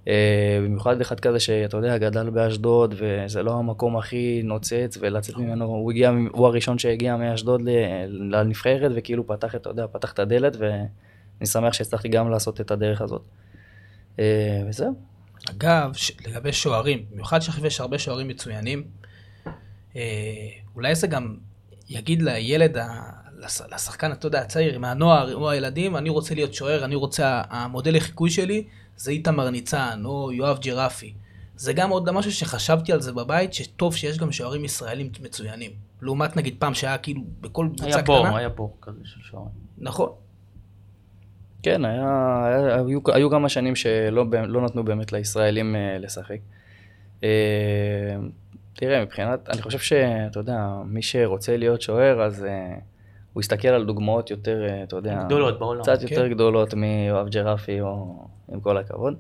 אה, 0.09 0.59
במיוחד 0.65 1.01
אחד 1.01 1.21
כזה 1.21 1.41
שאתה 1.41 1.77
יודע, 1.77 1.99
גדל 1.99 2.31
באשדוד, 2.31 2.95
וזה 2.99 3.43
לא 3.43 3.53
המקום 3.59 3.97
הכי 3.97 4.41
נוצץ, 4.45 4.99
ולצאת 5.01 5.37
ממנו, 5.39 5.65
הוא 5.65 5.91
הגיע, 5.93 6.13
הוא 6.33 6.47
הראשון 6.47 6.79
שהגיע 6.79 7.17
מאשדוד 7.17 7.61
לנבחרת, 8.09 8.93
וכאילו 8.95 9.27
פתח, 9.27 9.55
את- 9.55 9.61
אתה 9.61 9.71
יודע, 9.71 9.87
פתח 9.93 10.13
את 10.13 10.19
הדלת, 10.19 10.57
ואני 11.41 11.47
שמח 11.47 11.73
שהצלחתי 11.73 12.09
גם 12.09 12.31
לעשות 12.31 12.61
את 12.61 12.71
הדרך 12.71 13.01
הזאת. 13.01 13.23
אה, 14.19 14.63
וזהו. 14.69 14.95
אגב, 15.51 15.95
ש... 15.95 16.13
לגבי 16.27 16.53
שוערים, 16.53 17.05
במיוחד 17.11 17.41
שעכשיו 17.41 17.67
יש 17.67 17.81
הרבה 17.81 17.99
שוערים 17.99 18.29
מצוינים, 18.29 18.85
אה, 19.97 20.03
אולי 20.75 20.95
זה 20.95 21.07
גם 21.07 21.37
יגיד 21.89 22.23
לילד, 22.23 22.77
ה... 22.77 23.11
לש... 23.39 23.61
לשחקן, 23.75 24.13
אתה 24.13 24.27
יודע, 24.27 24.41
הצעיר, 24.41 24.79
מהנוער, 24.79 25.35
או 25.35 25.51
הילדים, 25.51 25.97
אני 25.97 26.09
רוצה 26.09 26.35
להיות 26.35 26.55
שוער, 26.55 26.85
אני 26.85 26.95
רוצה, 26.95 27.43
המודל 27.51 27.97
לחיקוי 27.97 28.31
שלי 28.31 28.65
זה 28.97 29.11
איתמר 29.11 29.51
ניצן, 29.51 30.03
או 30.05 30.33
יואב 30.33 30.59
ג'רפי. 30.59 31.15
זה 31.57 31.73
גם 31.73 31.91
עוד 31.91 32.11
משהו 32.11 32.33
שחשבתי 32.33 32.93
על 32.93 33.01
זה 33.01 33.13
בבית, 33.13 33.55
שטוב 33.55 33.97
שיש 33.97 34.19
גם 34.19 34.33
שוערים 34.33 34.65
ישראלים 34.65 35.11
מצוינים. 35.21 35.71
לעומת 36.03 36.37
נגיד 36.37 36.57
פעם 36.59 36.75
שהיה 36.75 36.99
כאילו 36.99 37.23
בכל 37.41 37.67
קבוצה 37.69 37.85
היה 37.85 38.03
קטנה. 38.03 38.05
בור, 38.05 38.37
היה 38.37 38.49
בור 38.49 38.77
כזה 38.83 39.01
של 39.05 39.21
שוערים. 39.21 39.51
נכון. 39.79 40.09
כן, 41.63 41.85
היה, 41.85 42.43
היה, 42.45 42.75
היו, 42.75 43.01
היו 43.13 43.31
כמה 43.31 43.49
שנים 43.49 43.77
שלא 43.77 44.25
לא 44.47 44.61
נתנו 44.61 44.85
באמת 44.85 45.13
לישראלים 45.13 45.77
אה, 45.77 45.99
לשחק. 45.99 46.39
אה, 47.25 48.17
תראה, 48.77 49.03
מבחינת, 49.03 49.49
אני 49.49 49.63
חושב 49.63 49.79
שאתה 49.79 50.41
יודע, 50.41 50.67
מי 50.85 51.03
שרוצה 51.03 51.57
להיות 51.57 51.83
שוער, 51.83 52.23
אז 52.23 52.45
אה, 52.45 52.75
הוא 53.33 53.41
יסתכל 53.41 53.69
על 53.69 53.85
דוגמאות 53.85 54.31
יותר, 54.31 54.67
אה, 54.69 54.83
אתה 54.83 54.97
יודע, 54.97 55.23
גדולות 55.25 55.59
בעולם. 55.59 55.83
קצת 55.83 55.99
כן. 55.99 56.07
יותר 56.11 56.27
גדולות 56.27 56.75
מיואב 56.75 57.29
ג'רפי, 57.29 57.81
או 57.81 58.25
עם 58.53 58.61
כל 58.61 58.79
הכבוד. 58.79 59.15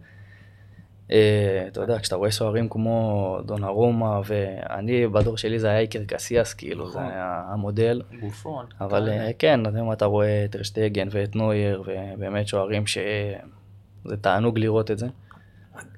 אה, 1.10 1.64
אתה 1.68 1.80
יודע, 1.80 1.98
כשאתה 1.98 2.16
רואה 2.16 2.30
שוערים 2.30 2.68
כמו 2.68 3.38
דונרומה, 3.46 4.20
ואני, 4.24 5.06
בדור 5.06 5.36
שלי 5.36 5.58
זה 5.58 5.68
היה 5.68 5.78
איקר 5.78 6.04
קסיאס, 6.04 6.54
כאילו, 6.54 6.90
זה 6.90 6.98
נכון. 6.98 7.10
היה 7.12 7.42
המודל. 7.52 8.02
גופון. 8.20 8.66
אבל. 8.80 9.08
אה, 9.08 9.30
כן, 9.38 9.60
מה, 9.84 9.92
אתה 9.92 10.04
רואה 10.04 10.44
את 10.44 10.56
רשטגן 10.56 11.08
ואת 11.10 11.36
נויר, 11.36 11.82
ובאמת 11.86 12.48
שוערים 12.48 12.86
שזה 12.86 14.16
תענוג 14.20 14.58
לראות 14.58 14.90
את 14.90 14.98
זה. 14.98 15.06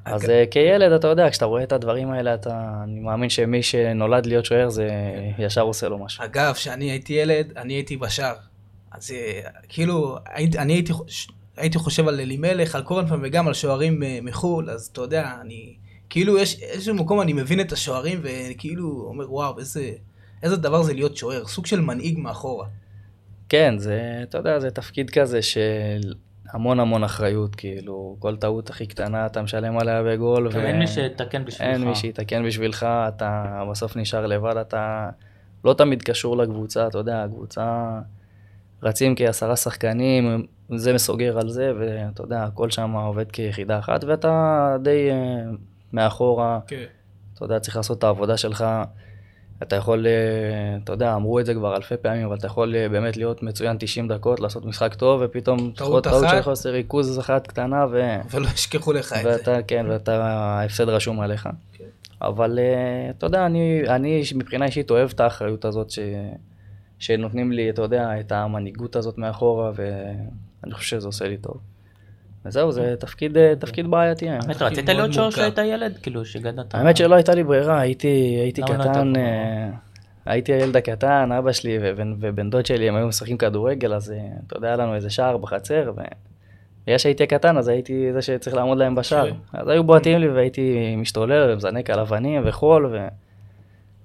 אז 0.05 0.31
אה, 0.31 0.45
כילד, 0.51 0.93
אתה 0.93 1.09
יודע, 1.09 1.31
כשאתה 1.31 1.45
רואה 1.45 1.63
את 1.63 1.73
הדברים 1.73 2.11
האלה, 2.11 2.35
אתה, 2.35 2.81
אני 2.85 3.01
מאמין 3.01 3.31
שמי 3.31 3.63
שנולד 3.63 4.27
להיות 4.27 4.45
שוער, 4.45 4.69
זה 4.69 4.89
ישר 5.39 5.61
עושה 5.61 5.89
לו 5.89 5.99
משהו. 5.99 6.25
אגב, 6.25 6.53
כשאני 6.55 6.91
הייתי 6.91 7.13
ילד, 7.13 7.53
אני 7.57 7.73
הייתי 7.73 7.97
בשער. 7.97 8.35
אז 8.93 9.15
כאילו, 9.69 10.19
אני 10.37 10.73
הייתי, 10.73 10.93
הייתי 11.57 11.79
חושב 11.79 12.09
על 12.09 12.21
אלימלך, 12.21 12.75
על 12.75 12.83
קורנפלד 12.83 13.19
וגם 13.23 13.49
על 13.49 13.55
שוערים 13.55 14.03
אה, 14.03 14.19
מחו"ל, 14.23 14.71
אז 14.71 14.87
אתה 14.93 15.01
יודע, 15.01 15.33
אני... 15.41 15.75
כאילו, 16.11 16.39
יש 16.39 16.63
איזשהו 16.63 16.95
מקום, 16.95 17.21
אני 17.21 17.33
מבין 17.33 17.61
את 17.61 17.73
השוערים, 17.73 18.21
וכאילו, 18.23 19.05
אומר, 19.09 19.33
וואו, 19.33 19.59
איזה, 19.59 19.93
איזה 20.43 20.57
דבר 20.57 20.83
זה 20.83 20.95
להיות 20.95 21.17
שוער, 21.17 21.47
סוג 21.47 21.67
של 21.67 21.81
מנהיג 21.81 22.19
מאחורה. 22.19 22.67
כן, 23.49 23.75
זה, 23.79 24.21
אתה 24.23 24.39
יודע, 24.39 24.61
זה 24.61 24.71
תפקיד 24.71 25.11
כזה 25.11 25.43
של 25.43 26.15
המון 26.53 26.81
המון 26.81 27.05
אחריות, 27.05 27.55
כאילו, 27.55 28.17
כל 28.19 28.37
טעות 28.37 28.71
הכי 28.71 28.87
קטנה 28.87 29.27
אתה 29.27 29.43
משלם 29.43 29.79
עליה 29.79 30.03
בגול. 30.03 30.53
גם 30.53 30.61
אין 30.61 30.79
מי 30.79 30.87
שיתקן 30.87 31.45
בשבילך. 31.45 31.73
אין 31.73 31.85
מי 31.85 31.95
שיתקן 31.95 32.47
בשבילך, 32.47 32.87
אתה 33.09 33.63
בסוף 33.71 33.97
נשאר 33.97 34.27
לבד, 34.27 34.57
אתה 34.57 35.11
לא 35.65 35.75
תמיד 35.75 36.03
קשור 36.03 36.37
לקבוצה, 36.37 36.87
אתה 36.87 36.99
יודע, 36.99 37.25
הקבוצה 37.25 37.99
רצים 38.85 39.15
כעשרה 39.17 39.57
שחקנים, 39.57 40.47
זה 40.77 40.93
מסוגר 40.93 41.39
על 41.39 41.49
זה, 41.49 41.73
ואתה 41.79 42.23
יודע, 42.23 42.45
הכל 42.45 42.71
שם 42.71 42.93
עובד 42.93 43.31
כיחידה 43.33 43.79
אחת, 43.79 44.05
ואתה 44.05 44.77
די 44.83 45.11
אה, 45.11 45.17
מאחורה, 45.93 46.59
כן. 46.67 46.85
אתה 47.35 47.45
יודע, 47.45 47.61
צריך 47.61 47.77
לעשות 47.77 47.99
את 47.99 48.05
העבודה 48.05 48.37
שלך. 48.37 48.65
אתה 49.63 49.77
יכול, 49.77 50.07
אה, 50.07 50.77
אתה 50.85 50.93
יודע, 50.93 51.15
אמרו 51.15 51.41
את 51.41 51.47
זה 51.47 51.55
כבר 51.55 51.77
אלפי 51.77 51.97
פעמים, 51.97 52.27
אבל 52.27 52.37
אתה 52.37 52.47
יכול 52.47 52.77
אה, 52.77 52.89
באמת 52.89 53.17
להיות 53.17 53.43
מצוין 53.43 53.77
90 53.81 54.09
דקות, 54.09 54.41
לעשות 54.41 54.65
משחק 54.65 54.95
טוב, 54.95 55.21
ופתאום 55.25 55.73
טעות 55.77 56.07
אחת. 56.07 56.31
שלך 56.31 56.49
עושה 56.49 56.71
ריכוז 56.71 57.19
אחת 57.19 57.47
קטנה, 57.47 57.87
ו... 57.91 58.03
ולא 58.31 58.49
ישכחו 58.55 58.93
לך 58.93 59.13
את 59.13 59.23
זה. 59.23 59.29
ואתה, 59.29 59.63
כן, 59.67 59.87
ואתה, 59.89 60.25
ההפסד 60.25 60.89
רשום 60.89 61.21
עליך. 61.21 61.49
כן. 61.73 61.85
אבל 62.23 62.59
אתה 63.11 63.27
יודע, 63.27 63.47
אני, 63.47 63.83
אני 63.89 64.23
מבחינה 64.35 64.67
אישית 64.67 64.91
אוהב 64.91 65.11
את 65.15 65.21
האחריות 65.21 65.65
הזאת 65.65 65.91
ש, 65.91 65.99
שנותנים 67.05 67.53
לי, 67.53 67.71
אתה 67.71 67.83
יודע, 67.83 68.21
את 68.21 68.33
המנהיגות 68.33 68.97
הזאת 68.97 69.19
מאחורה, 69.19 69.71
ואני 69.75 70.75
חושב 70.75 70.97
שזה 70.97 71.09
עושה 71.09 71.29
לי 71.29 71.37
טוב. 71.37 71.61
וזהו, 72.45 72.73
זה 72.73 72.95
תפקיד, 72.99 73.37
אה, 73.37 73.53
תפקיד 73.59 73.87
בעייתי. 73.91 74.29
האמת. 74.29 74.63
רצית 74.63 74.89
להיות 74.89 75.17
מורכב. 75.17 75.31
כשהיית 75.31 75.59
ילד? 75.59 75.99
כאילו, 76.03 76.25
שגדלת... 76.25 76.75
האמת 76.75 76.97
שלא 76.97 77.15
הייתה 77.15 77.35
לי 77.35 77.45
ברירה, 77.45 77.81
הייתי, 77.81 78.09
הייתי 78.41 78.61
לא 78.61 78.67
קטן, 78.67 79.17
אה, 79.17 79.71
הייתי 80.27 80.53
הילד 80.53 80.77
הקטן, 80.77 81.33
אבא 81.33 81.53
שלי 81.53 81.79
ובן, 81.83 82.15
ובן 82.21 82.51
דוד 82.51 82.67
שלי, 82.67 82.89
הם 82.89 82.97
היו 82.97 83.07
משחקים 83.07 83.39
כדורגל, 83.39 83.95
אז 83.95 84.11
אה, 84.11 84.19
אתה 84.47 84.57
יודע, 84.57 84.69
היה 84.69 84.77
לנו 84.77 84.95
איזה 84.95 85.11
שער 85.11 85.37
בחצר, 85.37 85.93
ו... 85.97 86.01
בגלל 86.87 86.99
שהייתי 86.99 87.27
קטן, 87.27 87.57
אז 87.59 87.69
הייתי 87.69 88.13
זה 88.13 88.23
שצריך 88.23 88.57
לעמוד 88.57 88.79
להם 88.79 88.95
בשער. 88.95 89.31
כן. 89.31 89.37
אז 89.53 89.69
היו 89.69 89.85
בועטים 89.85 90.19
לי 90.19 90.29
והייתי 90.29 90.97
משתולל 90.97 91.51
ומזנק 91.51 91.91
על 91.91 92.01
אבנים 92.01 92.43
וחול, 92.45 92.87
ו... 92.87 93.09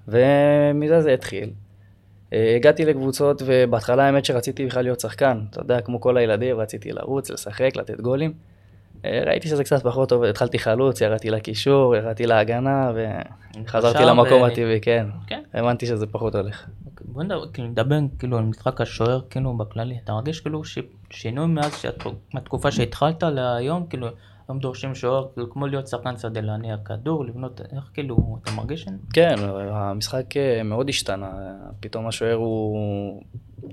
ומזה 0.07 1.01
זה 1.01 1.13
התחיל. 1.13 1.49
אה, 2.33 2.53
הגעתי 2.55 2.85
לקבוצות, 2.85 3.41
ובהתחלה 3.45 4.03
האמת 4.05 4.25
שרציתי 4.25 4.65
בכלל 4.65 4.83
להיות 4.83 4.99
שחקן. 4.99 5.41
אתה 5.49 5.59
יודע, 5.61 5.81
כמו 5.81 6.01
כל 6.01 6.17
הילדים, 6.17 6.57
רציתי 6.59 6.91
לרוץ, 6.91 7.31
לשחק, 7.31 7.69
לתת 7.75 8.01
גולים. 8.01 8.33
אה, 9.05 9.21
ראיתי 9.25 9.47
שזה 9.47 9.63
קצת 9.63 9.83
פחות 9.83 10.09
טוב, 10.09 10.23
התחלתי 10.23 10.59
חלוץ, 10.59 11.01
ירדתי 11.01 11.29
לקישור, 11.29 11.95
ירדתי 11.95 12.25
להגנה, 12.25 12.91
וחזרתי 13.65 14.03
למקום 14.05 14.43
אה, 14.43 14.47
הטבעי, 14.47 14.81
כן. 14.81 15.05
כן. 15.27 15.41
הבנתי 15.53 15.85
שזה 15.85 16.07
פחות 16.07 16.35
הולך. 16.35 16.65
בוא 17.05 17.23
נדבר, 17.23 17.47
כאילו, 17.53 17.67
נדבר 17.67 17.95
כאילו 18.19 18.37
על 18.37 18.43
משחק 18.43 18.81
השוער, 18.81 19.21
כאילו, 19.29 19.57
בכללי. 19.57 19.97
אתה 20.03 20.13
מרגיש 20.13 20.39
כאילו 20.39 20.63
ש- 20.63 20.79
שינוי 21.09 21.47
מאז, 21.47 21.75
שאת- 21.81 22.03
מהתקופה 22.33 22.71
שהתחלת 22.71 23.23
להיום, 23.23 23.85
כאילו, 23.89 24.07
היום 24.49 24.59
דורשים 24.59 24.95
שוער, 24.95 25.27
כאילו, 25.33 25.49
כמו 25.49 25.67
להיות 25.67 25.87
שחקן 25.87 26.17
שדה, 26.17 26.41
להניע 26.41 26.77
כדור, 26.85 27.25
לבנות, 27.25 27.61
איך 27.75 27.89
כאילו, 27.93 28.37
אתה 28.43 28.51
מרגיש? 28.51 28.87
כן, 29.13 29.35
המשחק 29.71 30.37
אה, 30.37 30.63
מאוד 30.63 30.89
השתנה, 30.89 31.31
פתאום 31.79 32.07
השוער 32.07 32.35
הוא... 32.35 33.21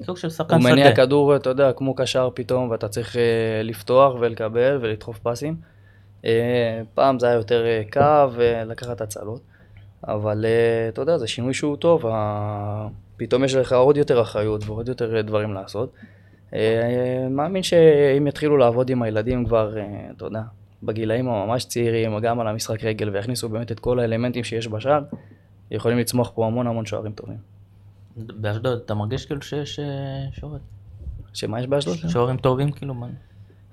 סוג 0.02 0.16
של 0.16 0.30
שחקן 0.30 0.54
הוא 0.54 0.62
שדה. 0.62 0.72
מניע 0.72 0.96
כדור, 0.96 1.36
אתה 1.36 1.50
יודע, 1.50 1.72
כמו 1.72 1.94
קשר 1.94 2.28
פתאום, 2.34 2.70
ואתה 2.70 2.88
צריך 2.88 3.16
אה, 3.16 3.62
לפתוח 3.64 4.14
ולקבל 4.20 4.78
ולדחוף 4.80 5.18
פסים. 5.18 5.56
אה, 6.24 6.82
פעם 6.94 7.18
זה 7.18 7.26
היה 7.26 7.34
יותר 7.36 7.64
קו 7.92 8.32
ולקחת 8.32 9.00
הצלות, 9.00 9.40
אבל 10.08 10.46
אתה 10.88 11.02
יודע, 11.02 11.18
זה 11.18 11.26
שינוי 11.26 11.54
שהוא 11.54 11.76
טוב, 11.76 12.04
פתאום 13.16 13.44
יש 13.44 13.54
לך 13.54 13.72
עוד 13.72 13.96
יותר 13.96 14.22
אחריות 14.22 14.62
ועוד 14.66 14.88
יותר 14.88 15.20
דברים 15.20 15.54
לעשות. 15.54 15.92
מאמין 17.30 17.62
שאם 17.62 18.26
יתחילו 18.26 18.56
לעבוד 18.56 18.90
עם 18.90 19.02
הילדים 19.02 19.46
כבר, 19.46 19.74
אתה 20.16 20.24
יודע, 20.24 20.40
בגילאים 20.86 21.28
הממש 21.28 21.64
צעירים, 21.64 22.18
גם 22.18 22.40
על 22.40 22.46
המשחק 22.48 22.84
רגל, 22.84 23.08
ויכניסו 23.10 23.48
באמת 23.48 23.72
את 23.72 23.80
כל 23.80 24.00
האלמנטים 24.00 24.44
שיש 24.44 24.68
בשער, 24.68 25.02
יכולים 25.70 25.98
לצמוח 25.98 26.32
פה 26.34 26.46
המון 26.46 26.66
המון 26.66 26.86
שוערים 26.86 27.12
טובים. 27.12 27.36
באשדוד, 28.16 28.80
אתה 28.84 28.94
מרגיש 28.94 29.26
כאילו 29.26 29.42
שיש 29.42 29.78
אה, 29.78 29.84
שוער- 30.32 30.56
שמה 31.34 31.60
יש 31.60 31.66
באשדוד? 31.66 31.96
שוערים 31.96 32.36
טובים, 32.36 32.72
כאילו, 32.72 32.94
מה? 32.94 33.06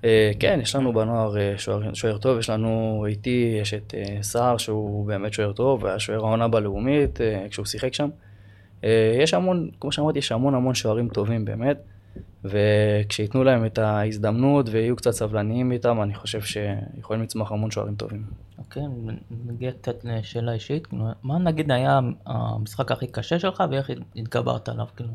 אה, 0.04 0.30
כן, 0.40 0.58
יש 0.62 0.76
לנו 0.76 0.92
בנוער 0.92 1.36
אה, 1.38 1.54
שוער, 1.92 2.18
טוב, 2.18 2.38
יש 2.38 2.50
לנו 2.50 3.04
איתי, 3.08 3.58
יש 3.60 3.74
את 3.74 3.94
סער 4.22 4.56
שהוא 4.56 5.06
באמת 5.06 5.32
שוער 5.32 5.52
טוב, 5.52 5.84
והיה 5.84 5.98
שוער 5.98 6.18
העונה 6.24 6.48
בלאומית 6.48 7.18
כשהוא 7.50 7.66
שיחק 7.66 7.94
שם. 7.94 8.08
יש 9.22 9.34
המון, 9.34 9.70
כמו 9.80 9.92
שאמרתי, 9.92 10.18
יש 10.18 10.32
המון 10.32 10.54
המון 10.54 10.74
שוערים 10.74 11.08
טובים 11.08 11.44
באמת. 11.44 11.76
וכשייתנו 12.44 13.44
להם 13.44 13.66
את 13.66 13.78
ההזדמנות 13.78 14.66
ויהיו 14.70 14.96
קצת 14.96 15.10
סבלניים 15.10 15.72
איתם, 15.72 16.02
אני 16.02 16.14
חושב 16.14 16.42
שיכולים 16.42 17.22
לצמוח 17.22 17.52
המון 17.52 17.70
שוערים 17.70 17.94
טובים. 17.94 18.24
אוקיי, 18.58 18.82
נגיע 19.46 19.72
קצת 19.72 20.04
לשאלה 20.04 20.52
אישית, 20.52 20.86
כאילו, 20.86 21.06
מה 21.22 21.38
נגיד 21.38 21.72
היה 21.72 22.00
המשחק 22.26 22.92
הכי 22.92 23.06
קשה 23.06 23.38
שלך 23.38 23.62
ואיך 23.70 23.90
התגברת 24.16 24.68
עליו, 24.68 24.86
כאילו? 24.96 25.10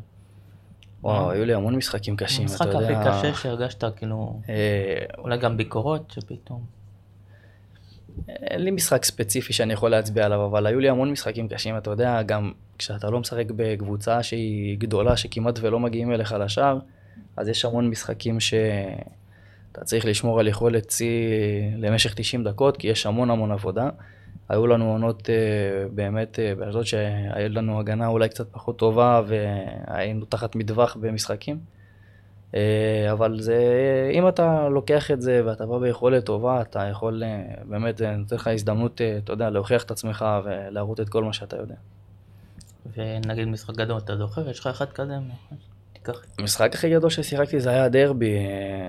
וואו, 1.02 1.30
היו 1.30 1.44
לי 1.44 1.54
המון 1.54 1.76
משחקים 1.76 2.16
קשים, 2.16 2.46
אתה 2.46 2.64
יודע. 2.64 2.78
המשחק 2.78 2.96
הכי 2.96 3.10
קשה 3.10 3.34
שהרגשת, 3.34 3.84
כאילו, 3.96 4.40
אה, 4.48 5.04
אולי 5.18 5.38
גם 5.38 5.56
ביקורות 5.56 6.10
שפתאום... 6.10 6.79
אין 8.28 8.64
לי 8.64 8.70
משחק 8.70 9.04
ספציפי 9.04 9.52
שאני 9.52 9.72
יכול 9.72 9.90
להצביע 9.90 10.24
עליו, 10.24 10.46
אבל 10.46 10.66
היו 10.66 10.80
לי 10.80 10.88
המון 10.88 11.10
משחקים 11.10 11.48
קשים, 11.48 11.76
אתה 11.76 11.90
יודע, 11.90 12.22
גם 12.22 12.52
כשאתה 12.78 13.10
לא 13.10 13.20
משחק 13.20 13.46
בקבוצה 13.56 14.22
שהיא 14.22 14.78
גדולה, 14.78 15.16
שכמעט 15.16 15.58
ולא 15.62 15.80
מגיעים 15.80 16.12
אליך 16.12 16.32
לשער, 16.32 16.78
אז 17.36 17.48
יש 17.48 17.64
המון 17.64 17.88
משחקים 17.88 18.40
שאתה 18.40 19.84
צריך 19.84 20.04
לשמור 20.04 20.40
על 20.40 20.48
יכולת 20.48 20.90
שיא 20.90 21.08
למשך 21.76 22.14
90 22.14 22.44
דקות, 22.44 22.76
כי 22.76 22.88
יש 22.88 23.06
המון 23.06 23.30
המון 23.30 23.52
עבודה. 23.52 23.88
היו 24.48 24.66
לנו 24.66 24.92
עונות 24.92 25.30
אה, 25.30 25.88
באמת 25.94 26.38
אה, 26.38 26.54
באשדוד 26.54 26.86
שהיו 26.86 27.48
לנו 27.48 27.80
הגנה 27.80 28.06
אולי 28.06 28.28
קצת 28.28 28.52
פחות 28.52 28.78
טובה 28.78 29.22
והיינו 29.26 30.24
תחת 30.24 30.56
מטווח 30.56 30.96
במשחקים. 31.00 31.58
אה, 32.54 33.12
אבל 33.12 33.40
זה, 33.40 33.58
אם 34.12 34.28
אתה 34.28 34.68
לוקח 34.68 35.10
את 35.10 35.22
זה 35.22 35.42
ואתה 35.46 35.66
בא 35.66 35.78
ביכולת 35.78 36.24
טובה, 36.24 36.60
אתה 36.60 36.80
יכול 36.80 37.22
באמת, 37.64 37.98
זה 37.98 38.10
נותן 38.10 38.36
לך 38.36 38.46
הזדמנות, 38.46 39.00
אתה 39.24 39.32
יודע, 39.32 39.50
להוכיח 39.50 39.82
את 39.82 39.90
עצמך 39.90 40.24
ולהראות 40.44 41.00
את 41.00 41.08
כל 41.08 41.24
מה 41.24 41.32
שאתה 41.32 41.56
יודע. 41.56 41.74
ונגיד 42.96 43.48
משחק 43.48 43.74
גדול, 43.74 43.98
אתה 43.98 44.16
זוכר? 44.16 44.50
יש 44.50 44.60
לך 44.60 44.66
אחד 44.66 44.92
כזה? 44.92 45.14
תיקח. 45.92 46.22
המשחק 46.38 46.74
הכי 46.74 46.90
גדול 46.90 47.10
ששיחקתי 47.10 47.60
זה 47.60 47.70
היה 47.70 47.84
הדרבי, 47.84 48.36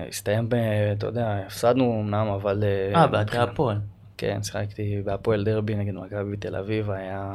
הסתיים, 0.08 0.48
ב, 0.48 0.54
אתה 0.98 1.06
יודע, 1.06 1.38
הפסדנו 1.46 2.00
אמנם, 2.00 2.26
אבל... 2.26 2.64
אה, 2.94 3.06
באתי 3.06 3.38
הפועל. 3.38 3.78
כן, 4.16 4.42
שיחקתי 4.42 5.02
בהפועל 5.04 5.44
דרבי 5.44 5.74
נגד 5.74 5.94
מכבי 5.94 6.36
תל 6.36 6.56
אביב, 6.56 6.90
היה 6.90 7.34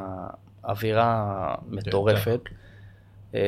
אווירה 0.64 1.56
מטורפת. 1.68 2.40
אה, 3.36 3.40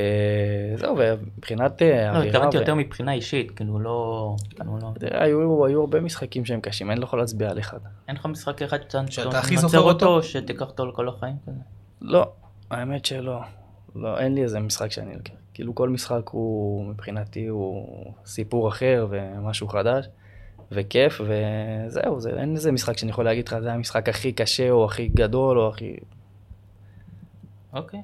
זהו, 0.76 0.98
ומבחינת 0.98 1.82
אה, 1.82 2.12
לא, 2.12 2.18
אווירה... 2.18 2.26
התכוונתי 2.26 2.58
יותר 2.58 2.76
מבחינה 2.76 3.14
אישית, 3.14 3.52
כאילו 3.52 3.80
לא... 3.80 4.36
כאילו 4.50 4.78
לא- 4.82 4.92
תראה, 5.00 5.24
היו 5.24 5.82
הרבה 5.82 6.02
משחקים 6.02 6.46
שהם 6.46 6.62
קשים, 6.62 6.92
אני 6.92 7.00
לא 7.00 7.06
יכול 7.06 7.20
להצביע 7.20 7.50
על 7.50 7.60
אחד. 7.60 7.80
אין 8.08 8.16
לך 8.16 8.26
משחק 8.26 8.62
אחד 8.62 8.78
שאתה 9.10 9.40
הכי 9.40 9.58
זוכר 9.58 9.80
אותו? 9.80 10.06
אותו, 10.06 10.24
שתיקח 10.24 10.62
אותו 10.62 10.86
לכל 10.86 11.10
החיים 11.10 11.36
כזה? 11.46 11.60
לא, 12.02 12.32
האמת 12.72 13.06
שלא. 13.06 13.40
לא, 13.96 14.20
אין 14.20 14.36
לי 14.36 14.44
איזה 14.44 14.60
משחק 14.60 14.92
שאני 14.92 15.16
לוקח. 15.16 15.34
כאילו 15.54 15.76
כל 15.76 15.90
משחק 15.90 16.30
הוא, 16.30 16.86
מבחינתי, 16.86 17.48
הוא 17.48 18.14
סיפור 18.26 18.68
אחר 18.68 19.08
ומשהו 19.10 19.68
חדש. 19.68 20.10
וכיף, 20.72 21.22
וזהו, 21.22 22.20
זה, 22.20 22.30
אין 22.30 22.56
איזה 22.56 22.72
משחק 22.72 22.98
שאני 22.98 23.12
יכול 23.12 23.26
להגיד 23.26 23.48
לך, 23.48 23.60
זה 23.60 23.74
המשחק 23.74 24.10
הכי 24.10 24.32
קשה, 24.32 24.70
או 24.70 24.86
הכי 24.86 25.08
גדול, 25.08 25.60
או 25.60 25.70
הכי... 25.70 25.96
אוקיי. 27.74 28.02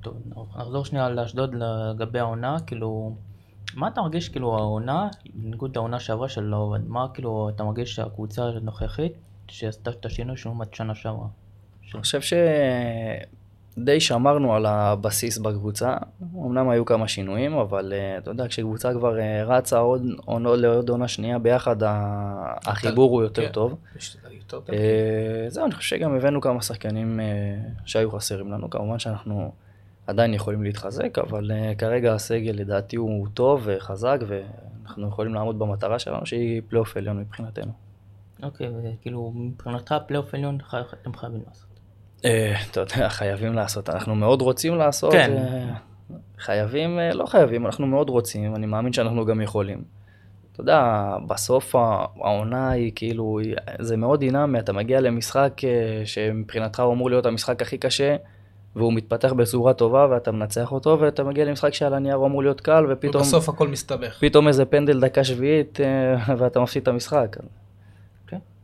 טוב, 0.00 0.16
טוב, 0.34 0.48
נחזור 0.56 0.84
שנייה 0.84 1.08
לאשדוד 1.08 1.54
לגבי 1.54 2.18
העונה, 2.18 2.56
כאילו, 2.66 3.16
מה 3.74 3.88
אתה 3.88 4.00
מרגיש 4.00 4.28
כאילו 4.28 4.58
העונה, 4.58 5.08
בניגוד 5.34 5.76
לעונה 5.76 6.00
שעברה 6.00 6.28
של 6.28 6.40
לא 6.40 6.74
מה 6.86 7.06
כאילו 7.14 7.48
אתה 7.48 7.64
מרגיש 7.64 7.94
שהקבוצה 7.94 8.44
הנוכחית, 8.44 9.12
שעשתה 9.48 9.90
את 9.90 10.06
השינוי 10.06 10.36
לעומת 10.44 10.74
שנה 10.74 10.94
שעברה? 10.94 11.26
אני 11.94 12.02
חושב 12.02 12.20
שדי 13.76 14.00
שמרנו 14.00 14.54
על 14.54 14.66
הבסיס 14.66 15.38
בקבוצה, 15.38 15.96
אמנם 16.36 16.68
היו 16.68 16.84
כמה 16.84 17.08
שינויים, 17.08 17.54
אבל 17.54 17.92
אה, 17.92 18.18
אתה 18.18 18.30
יודע, 18.30 18.48
כשקבוצה 18.48 18.92
כבר 18.92 19.18
אה, 19.18 19.44
רצה 19.44 19.78
עוד, 19.78 20.02
עונה- 20.24 20.56
לעוד 20.56 20.88
עונה 20.88 21.08
שנייה 21.08 21.38
ביחד, 21.38 21.76
החיבור 22.66 23.10
הוא 23.10 23.22
יותר 23.22 23.46
כן. 23.46 23.52
טוב. 23.52 23.74
יותר 24.30 24.60
טוב. 24.60 24.74
אה, 24.74 25.46
זהו, 25.48 25.64
אני 25.64 25.74
חושב 25.74 25.96
שגם 25.96 26.14
הבאנו 26.16 26.40
כמה 26.40 26.62
שחקנים 26.62 27.20
אה, 27.20 27.24
שהיו 27.84 28.10
חסרים 28.10 28.52
לנו. 28.52 28.70
כמובן 28.70 28.98
שאנחנו 28.98 29.52
עדיין 30.06 30.34
יכולים 30.34 30.62
להתחזק, 30.62 31.18
אבל 31.18 31.50
אה, 31.50 31.72
כרגע 31.78 32.14
הסגל 32.14 32.52
לדעתי 32.54 32.96
הוא 32.96 33.26
טוב 33.34 33.62
וחזק, 33.64 34.18
ואנחנו 34.26 35.08
יכולים 35.08 35.34
לעמוד 35.34 35.58
במטרה 35.58 35.98
שלנו, 35.98 36.26
שהיא 36.26 36.62
פלייאוף 36.68 36.96
עליון 36.96 37.18
מבחינתנו. 37.18 37.72
אוקיי, 38.42 38.68
וכאילו, 38.82 39.32
מבחינתך 39.34 39.94
פלייאוף 40.06 40.34
עליון 40.34 40.58
אתם 41.02 41.14
חייבים 41.14 41.40
לעשות. 41.48 41.73
אה, 42.24 42.54
אתה 42.70 42.80
יודע, 42.80 43.08
חייבים 43.18 43.52
לעשות. 43.54 43.90
אנחנו 43.90 44.14
מאוד 44.14 44.42
רוצים 44.42 44.74
לעשות. 44.74 45.12
כן. 45.12 45.32
אה, 45.36 45.74
חייבים, 46.38 46.98
אה, 46.98 47.14
לא 47.14 47.26
חייבים, 47.26 47.66
אנחנו 47.66 47.86
מאוד 47.86 48.08
רוצים, 48.08 48.54
אני 48.54 48.66
מאמין 48.66 48.92
שאנחנו 48.92 49.24
גם 49.24 49.40
יכולים. 49.40 49.82
אתה 50.52 50.60
יודע, 50.60 51.06
בסוף 51.26 51.74
העונה 51.74 52.70
היא 52.70 52.92
כאילו, 52.94 53.38
זה 53.80 53.96
מאוד 53.96 54.20
דינמי, 54.20 54.58
אתה 54.58 54.72
מגיע 54.72 55.00
למשחק 55.00 55.60
שמבחינתך 56.04 56.80
הוא 56.80 56.92
אמור 56.92 57.10
להיות 57.10 57.26
המשחק 57.26 57.62
הכי 57.62 57.78
קשה, 57.78 58.16
והוא 58.76 58.92
מתפתח 58.92 59.32
בצורה 59.32 59.74
טובה 59.74 60.06
ואתה 60.10 60.32
מנצח 60.32 60.72
אותו, 60.72 60.98
ואתה 61.00 61.24
מגיע 61.24 61.44
למשחק 61.44 61.74
שעל 61.74 61.94
הנייר 61.94 62.14
הוא 62.14 62.26
אמור 62.26 62.42
להיות 62.42 62.60
קל, 62.60 62.86
ופתאום 62.90 63.22
ובסוף 63.22 63.48
הכל 63.48 63.68
מסתבך. 63.68 64.18
פתאום 64.20 64.48
איזה 64.48 64.64
פנדל 64.64 65.00
דקה 65.00 65.24
שביעית 65.24 65.80
ואתה 66.38 66.60
מפסיד 66.60 66.82
את 66.82 66.88
המשחק. 66.88 67.36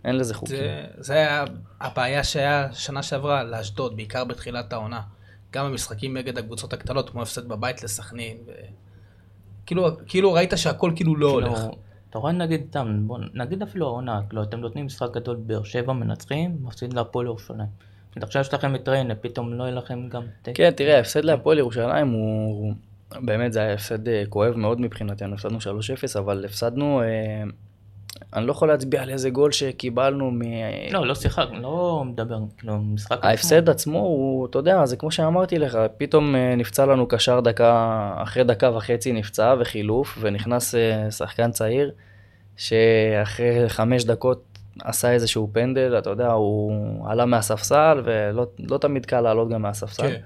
אין 0.05 0.17
לזה 0.17 0.35
חוקים. 0.35 0.57
זה, 0.57 0.85
זה 0.99 1.15
היה 1.15 1.45
הבעיה 1.81 2.25
שהיה 2.25 2.73
שנה 2.73 3.03
שעברה 3.03 3.45
לאשדוד, 3.45 3.97
בעיקר 3.97 4.25
בתחילת 4.25 4.73
העונה. 4.73 5.01
גם 5.53 5.67
המשחקים 5.67 6.17
נגד 6.17 6.39
הקבוצות 6.39 6.73
הקטנות, 6.73 7.11
כמו 7.11 7.23
הפסד 7.23 7.49
בבית 7.49 7.83
לסכנין. 7.83 8.37
ו... 8.47 8.51
כאילו, 9.67 9.89
כאילו 10.07 10.33
ראית 10.33 10.53
שהכל 10.57 10.93
כאילו 10.97 11.17
לא 11.17 11.33
כאילו, 11.33 11.47
הולך. 11.47 11.61
אתה 12.11 12.19
רואה 12.19 12.33
נגיד, 12.33 12.67
סתם, 12.69 13.03
בוא 13.07 13.19
נגיד 13.35 13.63
אפילו 13.63 13.87
העונה, 13.87 14.21
כאילו 14.29 14.43
אתם 14.43 14.61
נותנים 14.61 14.87
משחק 14.87 15.11
גדול 15.13 15.37
באר 15.37 15.63
שבע, 15.63 15.93
מנצחים, 15.93 16.57
מפסיד 16.63 16.93
להפועל 16.93 17.27
ירושלים. 17.27 17.69
עכשיו 18.17 18.43
יש 18.43 18.55
לכם 18.55 18.75
את 18.75 18.89
ריינה, 18.89 19.15
פתאום 19.15 19.55
לא 19.55 19.65
יהיה 19.65 19.75
לכם 19.75 20.09
גם... 20.09 20.23
כן, 20.55 20.71
תראה, 20.71 20.97
ההפסד 20.97 21.25
להפועל 21.25 21.59
ירושלים 21.59 22.09
הוא... 22.09 22.75
באמת 23.21 23.53
זה 23.53 23.61
היה 23.61 23.75
הפסד 23.75 24.09
אה, 24.09 24.23
כואב 24.29 24.57
מאוד 24.57 24.81
מבחינתנו, 24.81 25.35
הפסדנו 25.35 25.59
3-0, 25.59 26.19
אבל 26.19 26.45
הפסדנו... 26.45 27.03
אני 28.35 28.47
לא 28.47 28.53
יכול 28.53 28.69
להצביע 28.69 29.03
על 29.03 29.11
איזה 29.11 29.31
גול 29.31 29.53
שקיבלנו 29.53 30.31
מ... 30.31 30.41
לא, 30.91 31.07
לא 31.07 31.15
שיחק, 31.15 31.47
לא 31.53 32.03
מדבר, 32.07 32.39
כאילו, 32.59 32.79
משחק... 32.79 33.13
עצמו. 33.13 33.29
ההפסד 33.29 33.69
עצמו 33.69 33.99
הוא, 33.99 34.47
אתה 34.47 34.59
יודע, 34.59 34.87
זה 34.87 34.97
כמו 34.97 35.11
שאמרתי 35.11 35.59
לך, 35.59 35.79
פתאום 35.97 36.35
אה, 36.35 36.55
נפצע 36.57 36.87
לנו 36.87 37.09
קשר 37.09 37.41
דקה, 37.41 38.13
אחרי 38.17 38.45
דקה 38.45 38.71
וחצי 38.77 39.13
נפצע 39.13 39.55
וחילוף, 39.61 40.19
ונכנס 40.21 40.75
אה, 40.75 41.11
שחקן 41.11 41.51
צעיר, 41.51 41.91
שאחרי 42.57 43.69
חמש 43.69 44.05
דקות 44.05 44.43
עשה 44.85 45.13
איזשהו 45.13 45.51
פנדל, 45.53 45.99
אתה 45.99 46.11
יודע, 46.11 46.33
הוא 46.33 46.73
עלה 47.09 47.27
מהספסל, 47.27 48.03
ולא 48.05 48.47
לא 48.59 48.79
תמיד 48.79 49.07
קל 49.07 49.21
לעלות 49.21 49.49
גם 49.49 49.63
מהספסל. 49.63 50.03
כן. 50.03 50.21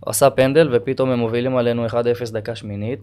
הוא 0.00 0.10
עשה 0.10 0.30
פנדל, 0.30 0.68
ופתאום 0.72 1.10
הם 1.10 1.18
מובילים 1.18 1.56
עלינו 1.56 1.86
1-0 1.86 1.92
דקה 2.32 2.54
שמינית. 2.56 3.00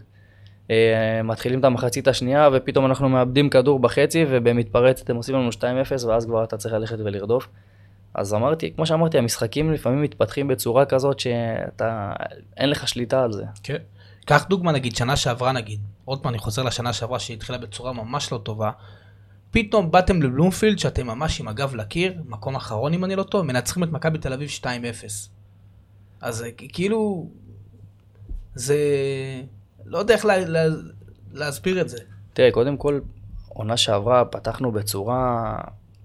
אה, 0.72 1.22
מתחילים 1.24 1.60
את 1.60 1.66
המחצית 1.66 2.08
השנייה, 2.08 2.50
ופתאום 2.54 2.86
אנחנו 2.86 3.10
מאבדים 3.10 3.50
כדור 3.50 3.80
בחצי, 3.80 4.26
ובמתפרצת 4.30 5.10
הם 5.10 5.16
עושים 5.16 5.36
לנו 5.36 5.50
2-0, 5.50 6.06
ואז 6.08 6.26
כבר 6.26 6.44
אתה 6.44 6.58
צריך 6.58 6.74
ללכת 6.74 6.98
ולרדוף. 7.00 7.48
אז 8.14 8.34
אמרתי, 8.34 8.74
כמו 8.76 8.86
שאמרתי, 8.86 9.18
המשחקים 9.18 9.72
לפעמים 9.74 10.02
מתפתחים 10.02 10.48
בצורה 10.48 10.86
כזאת 10.86 11.20
שאתה, 11.20 12.14
אין 12.58 12.70
לך 12.70 12.88
שליטה 12.88 13.24
על 13.24 13.32
זה. 13.32 13.44
כן. 13.64 13.78
קח 14.26 14.46
דוגמה 14.50 14.72
נגיד, 14.72 14.96
שנה 14.96 15.16
שעברה 15.16 15.52
נגיד, 15.52 15.80
עוד 16.06 16.24
פעם 16.24 16.30
אני 16.30 16.38
חוזר 16.40 16.64
לשנה 16.64 16.94
שעברה 16.94 17.20
שהתחילה 17.20 17.58
בצורה 17.58 17.94
ממש 17.94 18.32
לא 18.32 18.38
טובה. 18.38 18.72
פתאום 19.52 19.92
באתם 19.92 20.22
לבלומפילד 20.22 20.80
שאתם 20.80 21.08
ממש 21.08 21.40
עם 21.40 21.48
הגב 21.48 21.76
לקיר, 21.76 22.14
מקום 22.26 22.56
אחרון 22.56 22.94
אם 22.94 23.06
אני 23.06 23.16
לא 23.16 23.24
טועה, 23.24 23.44
מנצחים 23.44 23.84
את 23.84 23.92
מכבי 23.92 24.18
תל 24.18 24.34
אביב 24.34 24.50
2-0. 24.62 24.66
אז 26.22 26.46
כ- 26.58 26.64
כאילו, 26.74 27.30
זה... 28.56 28.78
לא 29.86 29.98
יודע 29.98 30.14
איך 30.14 30.26
לה, 30.26 30.46
לה, 30.46 30.66
להסביר 31.34 31.82
את 31.82 31.90
זה. 31.90 31.98
תראה, 32.34 32.52
קודם 32.52 32.78
כל, 32.78 33.00
עונה 33.50 33.78
שעברה 33.78 34.26
פתחנו 34.26 34.72
בצורה, 34.72 35.56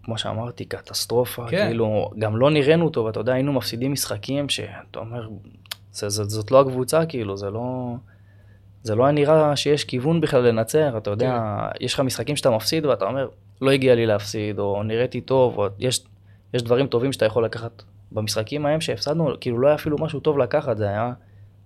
כמו 0.02 0.18
שאמרתי, 0.18 0.64
קטסטרופה. 0.64 1.46
כן. 1.48 1.66
כאילו, 1.66 2.10
גם 2.18 2.36
לא 2.36 2.50
נראינו 2.50 2.90
טוב, 2.90 3.06
אתה 3.06 3.20
יודע, 3.20 3.32
היינו 3.32 3.52
מפסידים 3.52 3.92
משחקים 3.92 4.48
שאתה 4.48 4.98
אומר, 4.98 5.28
זה, 5.92 6.08
זה, 6.08 6.24
זאת 6.24 6.50
לא 6.50 6.60
הקבוצה, 6.60 7.06
כאילו, 7.06 7.36
זה 7.36 7.50
לא... 7.50 7.94
זה 8.82 8.94
לא 8.94 9.04
היה 9.04 9.12
נראה 9.12 9.56
שיש 9.56 9.84
כיוון 9.84 10.20
בכלל 10.20 10.40
לנצח, 10.40 10.92
אתה 10.96 11.10
יודע, 11.10 11.58
יש 11.80 11.94
לך 11.94 12.00
משחקים 12.00 12.36
שאתה 12.36 12.50
מפסיד 12.50 12.86
ואתה 12.86 13.04
אומר, 13.04 13.28
לא 13.60 13.70
הגיע 13.70 13.94
לי 13.94 14.06
להפסיד, 14.06 14.58
או 14.58 14.82
נראיתי 14.82 15.20
טוב, 15.20 15.58
או 15.58 15.66
יש, 15.78 16.04
יש 16.54 16.62
דברים 16.62 16.86
טובים 16.86 17.12
שאתה 17.12 17.24
יכול 17.24 17.44
לקחת. 17.44 17.82
במשחקים 18.12 18.66
ההם 18.66 18.80
שהפסדנו, 18.80 19.30
כאילו 19.40 19.58
לא 19.58 19.66
היה 19.66 19.74
אפילו 19.74 19.96
משהו 20.00 20.20
טוב 20.20 20.38
לקחת, 20.38 20.76
זה 20.76 20.88
היה 20.88 21.12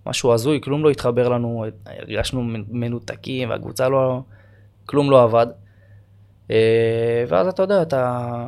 משהו 0.05 0.33
הזוי, 0.33 0.61
כלום 0.61 0.83
לא 0.83 0.89
התחבר 0.89 1.29
לנו, 1.29 1.65
הרגשנו 1.85 2.43
מנותקים, 2.67 3.49
והקבוצה 3.49 3.89
לא, 3.89 4.21
כלום 4.85 5.11
לא 5.11 5.23
עבד. 5.23 5.47
אה, 6.51 7.23
ואז 7.27 7.47
אתה 7.47 7.61
יודע, 7.61 7.81
אתה, 7.81 8.47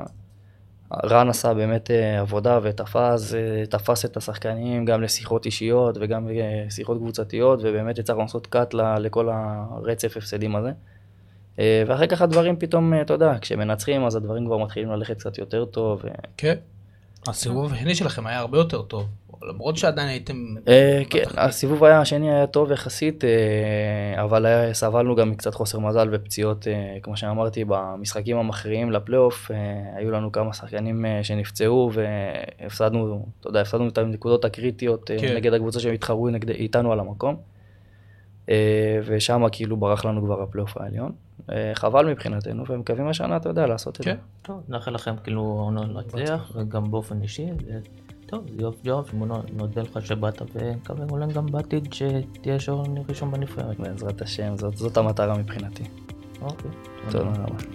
רן 1.03 1.29
עשה 1.29 1.53
באמת 1.53 1.91
אה, 1.91 2.19
עבודה 2.19 2.59
ותפס 2.63 3.33
אה, 3.33 3.65
תפס 3.69 4.05
את 4.05 4.17
השחקנים 4.17 4.85
גם 4.85 5.01
לשיחות 5.01 5.45
אישיות 5.45 5.97
וגם 6.01 6.27
לשיחות 6.31 6.97
קבוצתיות, 6.97 7.59
ובאמת 7.63 7.99
הצלחנו 7.99 8.21
לעשות 8.21 8.55
ל- 8.73 8.97
לכל 8.99 9.29
הרצף 9.31 10.17
הפסדים 10.17 10.55
הזה. 10.55 10.71
אה, 11.59 11.83
ואחר 11.87 12.07
כך 12.07 12.21
הדברים 12.21 12.55
פתאום, 12.59 12.93
אתה 13.01 13.13
יודע, 13.13 13.33
כשמנצחים 13.41 14.05
אז 14.05 14.15
הדברים 14.15 14.45
כבר 14.45 14.57
מתחילים 14.57 14.89
ללכת 14.89 15.17
קצת 15.17 15.37
יותר 15.37 15.65
טוב. 15.65 16.03
כן. 16.37 16.55
הסיבוב 17.27 17.73
השני 17.73 17.95
שלכם 17.95 18.27
היה 18.27 18.39
הרבה 18.39 18.57
יותר 18.57 18.81
טוב, 18.81 19.05
למרות 19.49 19.77
שעדיין 19.77 20.07
הייתם... 20.07 20.55
אה, 20.67 21.01
כן. 21.09 21.23
הסיבוב 21.37 21.83
היה- 21.83 22.01
השני 22.01 22.31
היה 22.31 22.47
טוב 22.47 22.71
יחסית, 22.71 23.23
אה, 23.23 24.23
אבל 24.23 24.45
סבלנו 24.73 25.15
גם 25.15 25.31
מקצת 25.31 25.53
חוסר 25.53 25.79
מזל 25.79 26.09
ופציעות, 26.11 26.67
אה, 26.67 26.97
כמו 27.01 27.17
שאמרתי, 27.17 27.63
במשחקים 27.67 28.37
המכריעים 28.37 28.91
לפלייאוף, 28.91 29.51
היו 29.95 30.11
לנו 30.11 30.31
כמה 30.31 30.53
שחקנים 30.53 31.05
שנפצעו 31.23 31.91
והפסדנו, 31.93 33.25
אתה 33.39 33.49
יודע, 33.49 33.61
הפסדנו 33.61 33.87
את 33.87 33.97
הנקודות 33.97 34.45
הקריטיות 34.45 35.11
כן. 35.21 35.35
נגד 35.35 35.53
הקבוצה 35.53 35.79
שהם 35.79 35.93
התחרו 35.93 36.29
איתנו 36.49 36.91
על 36.91 36.99
המקום. 36.99 37.35
ושם 39.05 39.43
כאילו 39.51 39.77
ברח 39.77 40.05
לנו 40.05 40.21
כבר 40.25 40.41
הפלייאוף 40.41 40.77
העליון. 40.77 41.11
אה, 41.51 41.71
חבל 41.75 42.05
מבחינתנו, 42.11 42.63
ומקווים 42.69 43.07
השנה, 43.07 43.37
אתה 43.37 43.49
יודע, 43.49 43.67
לעשות 43.67 43.99
את 43.99 44.05
זה. 44.05 44.11
כן. 44.11 44.17
טוב, 44.41 44.63
נאחל 44.67 44.91
לכם 44.91 45.15
כאילו 45.23 45.41
העונה 45.59 45.81
להצליח, 45.85 46.51
וגם 46.55 46.91
באופן 46.91 47.21
אישי. 47.21 47.47
טוב, 48.25 48.45
יופי 48.59 48.89
יופי, 48.89 49.17
נודה 49.53 49.81
לך 49.81 50.05
שבאת, 50.05 50.41
ונקווה 50.55 51.05
אולי 51.09 51.33
גם 51.33 51.45
בעתיד 51.45 51.93
שתהיה 51.93 52.59
שוער 52.59 52.83
ראשון 53.09 53.31
בנבחרת. 53.31 53.79
בעזרת 53.79 54.21
השם, 54.21 54.57
זאת, 54.57 54.77
זאת 54.77 54.97
המטרה 54.97 55.37
מבחינתי. 55.37 55.83
אוקיי. 56.41 56.71
תודה 57.09 57.23
רבה. 57.23 57.74